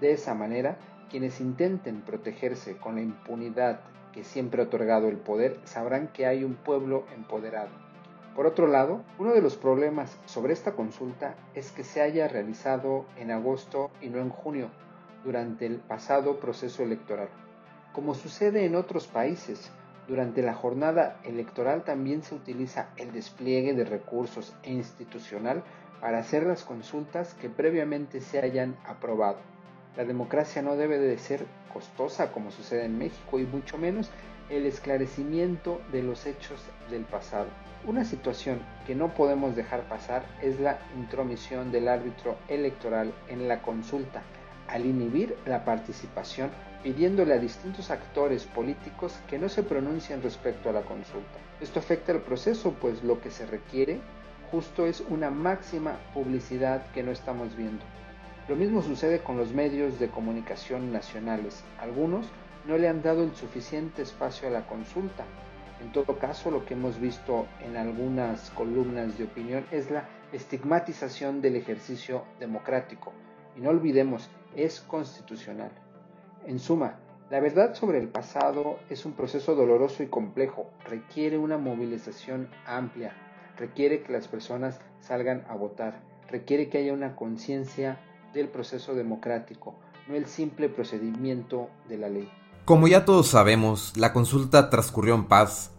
De 0.00 0.12
esa 0.12 0.32
manera, 0.32 0.78
quienes 1.10 1.40
intenten 1.40 2.00
protegerse 2.00 2.76
con 2.76 2.94
la 2.94 3.02
impunidad 3.02 3.80
que 4.12 4.22
siempre 4.24 4.62
ha 4.62 4.66
otorgado 4.66 5.08
el 5.08 5.16
poder 5.16 5.58
sabrán 5.64 6.08
que 6.08 6.26
hay 6.26 6.44
un 6.44 6.54
pueblo 6.54 7.04
empoderado. 7.14 7.70
Por 8.36 8.46
otro 8.46 8.68
lado, 8.68 9.02
uno 9.18 9.32
de 9.32 9.42
los 9.42 9.56
problemas 9.56 10.16
sobre 10.24 10.52
esta 10.52 10.72
consulta 10.72 11.34
es 11.54 11.72
que 11.72 11.84
se 11.84 12.00
haya 12.00 12.28
realizado 12.28 13.04
en 13.16 13.32
agosto 13.32 13.90
y 14.00 14.08
no 14.08 14.18
en 14.18 14.30
junio, 14.30 14.70
durante 15.24 15.66
el 15.66 15.76
pasado 15.76 16.38
proceso 16.38 16.82
electoral. 16.82 17.28
Como 17.92 18.14
sucede 18.14 18.64
en 18.64 18.76
otros 18.76 19.06
países, 19.06 19.70
Durante 20.06 20.42
la 20.42 20.54
jornada 20.54 21.18
electoral 21.24 21.82
también 21.82 22.22
se 22.22 22.34
utiliza 22.34 22.90
el 22.96 23.12
despliegue 23.12 23.72
de 23.72 23.84
recursos 23.84 24.54
e 24.62 24.72
institucional 24.72 25.62
para 26.00 26.18
hacer 26.18 26.44
las 26.44 26.62
consultas 26.62 27.32
que 27.34 27.48
previamente 27.48 28.20
se 28.20 28.38
hayan 28.38 28.76
aprobado. 28.84 29.38
La 29.96 30.04
democracia 30.04 30.60
no 30.60 30.76
debe 30.76 30.98
de 30.98 31.16
ser 31.16 31.46
costosa 31.72 32.32
como 32.32 32.50
sucede 32.50 32.84
en 32.84 32.98
México 32.98 33.38
y 33.38 33.46
mucho 33.46 33.78
menos 33.78 34.10
el 34.50 34.66
esclarecimiento 34.66 35.80
de 35.90 36.02
los 36.02 36.26
hechos 36.26 36.60
del 36.90 37.04
pasado. 37.04 37.46
Una 37.86 38.04
situación 38.04 38.60
que 38.86 38.94
no 38.94 39.14
podemos 39.14 39.56
dejar 39.56 39.88
pasar 39.88 40.24
es 40.42 40.60
la 40.60 40.78
intromisión 40.96 41.72
del 41.72 41.88
árbitro 41.88 42.36
electoral 42.48 43.14
en 43.28 43.48
la 43.48 43.62
consulta, 43.62 44.22
al 44.68 44.84
inhibir 44.84 45.36
la 45.46 45.64
participación 45.64 46.50
pidiéndole 46.84 47.32
a 47.32 47.38
distintos 47.38 47.90
actores 47.90 48.44
políticos 48.44 49.18
que 49.26 49.38
no 49.38 49.48
se 49.48 49.62
pronuncien 49.62 50.22
respecto 50.22 50.68
a 50.68 50.72
la 50.72 50.82
consulta. 50.82 51.38
Esto 51.60 51.80
afecta 51.80 52.12
al 52.12 52.20
proceso, 52.20 52.74
pues 52.78 53.02
lo 53.02 53.20
que 53.20 53.30
se 53.30 53.46
requiere 53.46 54.00
justo 54.50 54.86
es 54.86 55.00
una 55.08 55.30
máxima 55.30 55.98
publicidad 56.12 56.86
que 56.92 57.02
no 57.02 57.10
estamos 57.10 57.56
viendo. 57.56 57.82
Lo 58.48 58.54
mismo 58.54 58.82
sucede 58.82 59.20
con 59.20 59.38
los 59.38 59.52
medios 59.52 59.98
de 59.98 60.08
comunicación 60.08 60.92
nacionales. 60.92 61.64
Algunos 61.80 62.26
no 62.66 62.76
le 62.76 62.88
han 62.88 63.02
dado 63.02 63.24
el 63.24 63.34
suficiente 63.34 64.02
espacio 64.02 64.48
a 64.48 64.50
la 64.50 64.66
consulta. 64.66 65.24
En 65.80 65.90
todo 65.90 66.18
caso, 66.18 66.50
lo 66.50 66.66
que 66.66 66.74
hemos 66.74 67.00
visto 67.00 67.46
en 67.60 67.78
algunas 67.78 68.50
columnas 68.50 69.16
de 69.16 69.24
opinión 69.24 69.64
es 69.70 69.90
la 69.90 70.06
estigmatización 70.32 71.40
del 71.40 71.56
ejercicio 71.56 72.24
democrático. 72.38 73.12
Y 73.56 73.60
no 73.60 73.70
olvidemos, 73.70 74.28
es 74.54 74.80
constitucional. 74.82 75.70
En 76.46 76.58
suma, 76.58 76.96
la 77.30 77.40
verdad 77.40 77.74
sobre 77.74 77.98
el 77.98 78.08
pasado 78.08 78.78
es 78.90 79.06
un 79.06 79.12
proceso 79.12 79.54
doloroso 79.54 80.02
y 80.02 80.08
complejo, 80.08 80.68
requiere 80.84 81.38
una 81.38 81.56
movilización 81.56 82.50
amplia, 82.66 83.14
requiere 83.56 84.02
que 84.02 84.12
las 84.12 84.28
personas 84.28 84.78
salgan 85.00 85.44
a 85.48 85.54
votar, 85.54 86.02
requiere 86.28 86.68
que 86.68 86.78
haya 86.78 86.92
una 86.92 87.16
conciencia 87.16 87.98
del 88.34 88.48
proceso 88.48 88.94
democrático, 88.94 89.74
no 90.06 90.16
el 90.16 90.26
simple 90.26 90.68
procedimiento 90.68 91.70
de 91.88 91.96
la 91.96 92.10
ley. 92.10 92.30
Como 92.66 92.88
ya 92.88 93.06
todos 93.06 93.28
sabemos, 93.28 93.96
la 93.96 94.12
consulta 94.12 94.68
transcurrió 94.68 95.14
en 95.14 95.24
paz. 95.24 95.70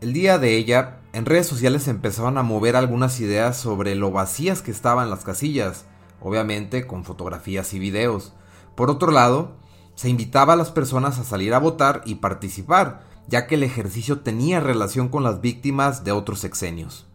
El 0.00 0.12
día 0.12 0.38
de 0.38 0.56
ella, 0.56 0.98
en 1.12 1.24
redes 1.24 1.46
sociales 1.46 1.86
empezaron 1.86 2.36
a 2.36 2.42
mover 2.42 2.74
algunas 2.74 3.20
ideas 3.20 3.56
sobre 3.56 3.94
lo 3.94 4.10
vacías 4.10 4.60
que 4.60 4.72
estaban 4.72 5.08
las 5.08 5.22
casillas, 5.22 5.86
obviamente 6.20 6.84
con 6.86 7.04
fotografías 7.04 7.72
y 7.74 7.78
videos. 7.78 8.34
Por 8.74 8.90
otro 8.90 9.12
lado, 9.12 9.52
se 9.94 10.08
invitaba 10.08 10.54
a 10.54 10.56
las 10.56 10.70
personas 10.70 11.18
a 11.18 11.24
salir 11.24 11.52
a 11.54 11.58
votar 11.58 12.02
y 12.04 12.16
participar, 12.16 13.02
ya 13.28 13.46
que 13.46 13.54
el 13.54 13.62
ejercicio 13.62 14.18
tenía 14.20 14.60
relación 14.60 15.08
con 15.08 15.22
las 15.22 15.40
víctimas 15.40 16.04
de 16.04 16.12
otros 16.12 16.40
sexenios. 16.40 17.06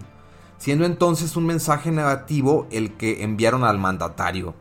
siendo 0.57 0.85
entonces 0.85 1.37
un 1.37 1.45
mensaje 1.45 1.91
negativo 1.91 2.67
el 2.71 2.93
que 2.97 3.23
enviaron 3.23 3.63
al 3.63 3.77
mandatario. 3.77 4.55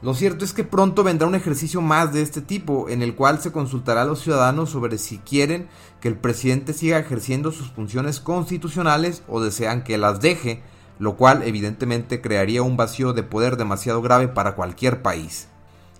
Lo 0.00 0.14
cierto 0.14 0.44
es 0.44 0.52
que 0.52 0.62
pronto 0.62 1.02
vendrá 1.02 1.26
un 1.26 1.34
ejercicio 1.34 1.80
más 1.80 2.12
de 2.12 2.22
este 2.22 2.40
tipo, 2.40 2.88
en 2.88 3.02
el 3.02 3.16
cual 3.16 3.40
se 3.40 3.50
consultará 3.50 4.02
a 4.02 4.04
los 4.04 4.20
ciudadanos 4.20 4.70
sobre 4.70 4.96
si 4.96 5.18
quieren 5.18 5.68
que 6.00 6.08
el 6.08 6.16
presidente 6.16 6.72
siga 6.72 6.98
ejerciendo 6.98 7.52
sus 7.52 7.70
funciones 7.70 8.20
constitucionales 8.20 9.22
o 9.28 9.40
desean 9.40 9.84
que 9.84 9.98
las 9.98 10.20
deje, 10.20 10.62
lo 10.98 11.16
cual 11.16 11.42
evidentemente 11.42 12.20
crearía 12.20 12.62
un 12.62 12.76
vacío 12.76 13.12
de 13.12 13.22
poder 13.22 13.56
demasiado 13.56 14.02
grave 14.02 14.28
para 14.28 14.54
cualquier 14.54 15.02
país. 15.02 15.48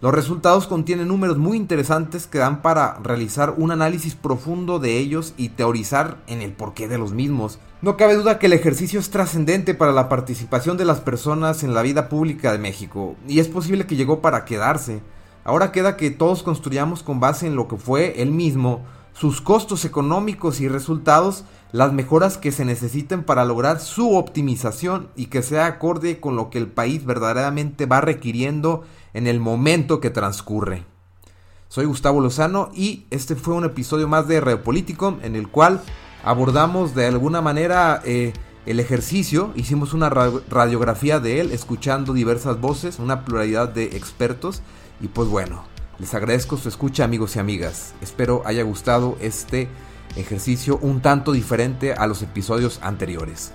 Los 0.00 0.14
resultados 0.14 0.68
contienen 0.68 1.08
números 1.08 1.38
muy 1.38 1.56
interesantes 1.56 2.28
que 2.28 2.38
dan 2.38 2.62
para 2.62 3.00
realizar 3.02 3.54
un 3.56 3.72
análisis 3.72 4.14
profundo 4.14 4.78
de 4.78 4.96
ellos 4.96 5.34
y 5.37 5.48
teorizar 5.48 6.18
en 6.28 6.40
el 6.40 6.52
porqué 6.52 6.87
de 6.87 6.98
los 6.98 7.12
mismos. 7.12 7.58
No 7.82 7.96
cabe 7.96 8.14
duda 8.14 8.38
que 8.38 8.46
el 8.46 8.52
ejercicio 8.52 9.00
es 9.00 9.11
trascendente 9.11 9.74
para 9.74 9.90
la 9.90 10.08
participación 10.08 10.76
de 10.76 10.84
las 10.84 11.00
personas 11.00 11.64
en 11.64 11.74
la 11.74 11.82
vida 11.82 12.08
pública 12.08 12.52
de 12.52 12.58
México, 12.58 13.16
y 13.26 13.40
es 13.40 13.48
posible 13.48 13.87
que 13.87 13.96
llegó 13.96 14.20
para 14.20 14.44
quedarse. 14.44 15.00
Ahora 15.42 15.72
queda 15.72 15.96
que 15.96 16.12
todos 16.12 16.44
construyamos 16.44 17.02
con 17.02 17.18
base 17.18 17.48
en 17.48 17.56
lo 17.56 17.66
que 17.66 17.76
fue 17.76 18.22
él 18.22 18.30
mismo, 18.30 18.84
sus 19.18 19.40
costos 19.40 19.85
económicos 19.85 20.61
y 20.61 20.68
resultados, 20.68 21.44
las 21.72 21.92
mejoras 21.92 22.38
que 22.38 22.52
se 22.52 22.64
necesiten 22.64 23.24
para 23.24 23.44
lograr 23.44 23.81
su 23.81 24.14
optimización 24.14 25.09
y 25.16 25.26
que 25.26 25.42
sea 25.42 25.66
acorde 25.66 26.20
con 26.20 26.37
lo 26.37 26.50
que 26.50 26.59
el 26.59 26.68
país 26.68 27.04
verdaderamente 27.04 27.87
va 27.87 28.00
requiriendo 28.00 28.85
en 29.14 29.26
el 29.26 29.40
momento 29.40 30.00
que 30.00 30.11
transcurre. 30.11 30.85
Soy 31.66 31.87
Gustavo 31.87 32.20
Lozano 32.20 32.70
y 32.72 33.07
este 33.11 33.35
fue 33.35 33.54
un 33.54 33.64
episodio 33.64 34.07
más 34.07 34.28
de 34.28 34.40
Reopolítico 34.40 35.18
en 35.22 35.35
el 35.35 35.48
cual 35.48 35.83
abordamos 36.22 36.94
de 36.94 37.07
alguna 37.07 37.40
manera 37.40 38.00
eh, 38.04 38.33
el 38.66 38.78
ejercicio, 38.78 39.50
hicimos 39.57 39.94
una 39.94 40.11
radiografía 40.11 41.18
de 41.18 41.40
él, 41.40 41.50
escuchando 41.50 42.12
diversas 42.12 42.61
voces, 42.61 43.00
una 43.00 43.24
pluralidad 43.24 43.68
de 43.68 43.96
expertos 43.96 44.62
y 45.00 45.09
pues 45.09 45.28
bueno, 45.28 45.64
les 45.98 46.14
agradezco 46.14 46.56
su 46.56 46.68
escucha 46.68 47.04
amigos 47.04 47.37
y 47.37 47.38
amigas. 47.38 47.94
Espero 48.00 48.42
haya 48.44 48.62
gustado 48.62 49.16
este 49.20 49.68
ejercicio 50.16 50.79
un 50.81 51.00
tanto 51.00 51.33
diferente 51.33 51.92
a 51.92 52.06
los 52.06 52.23
episodios 52.23 52.79
anteriores. 52.83 53.52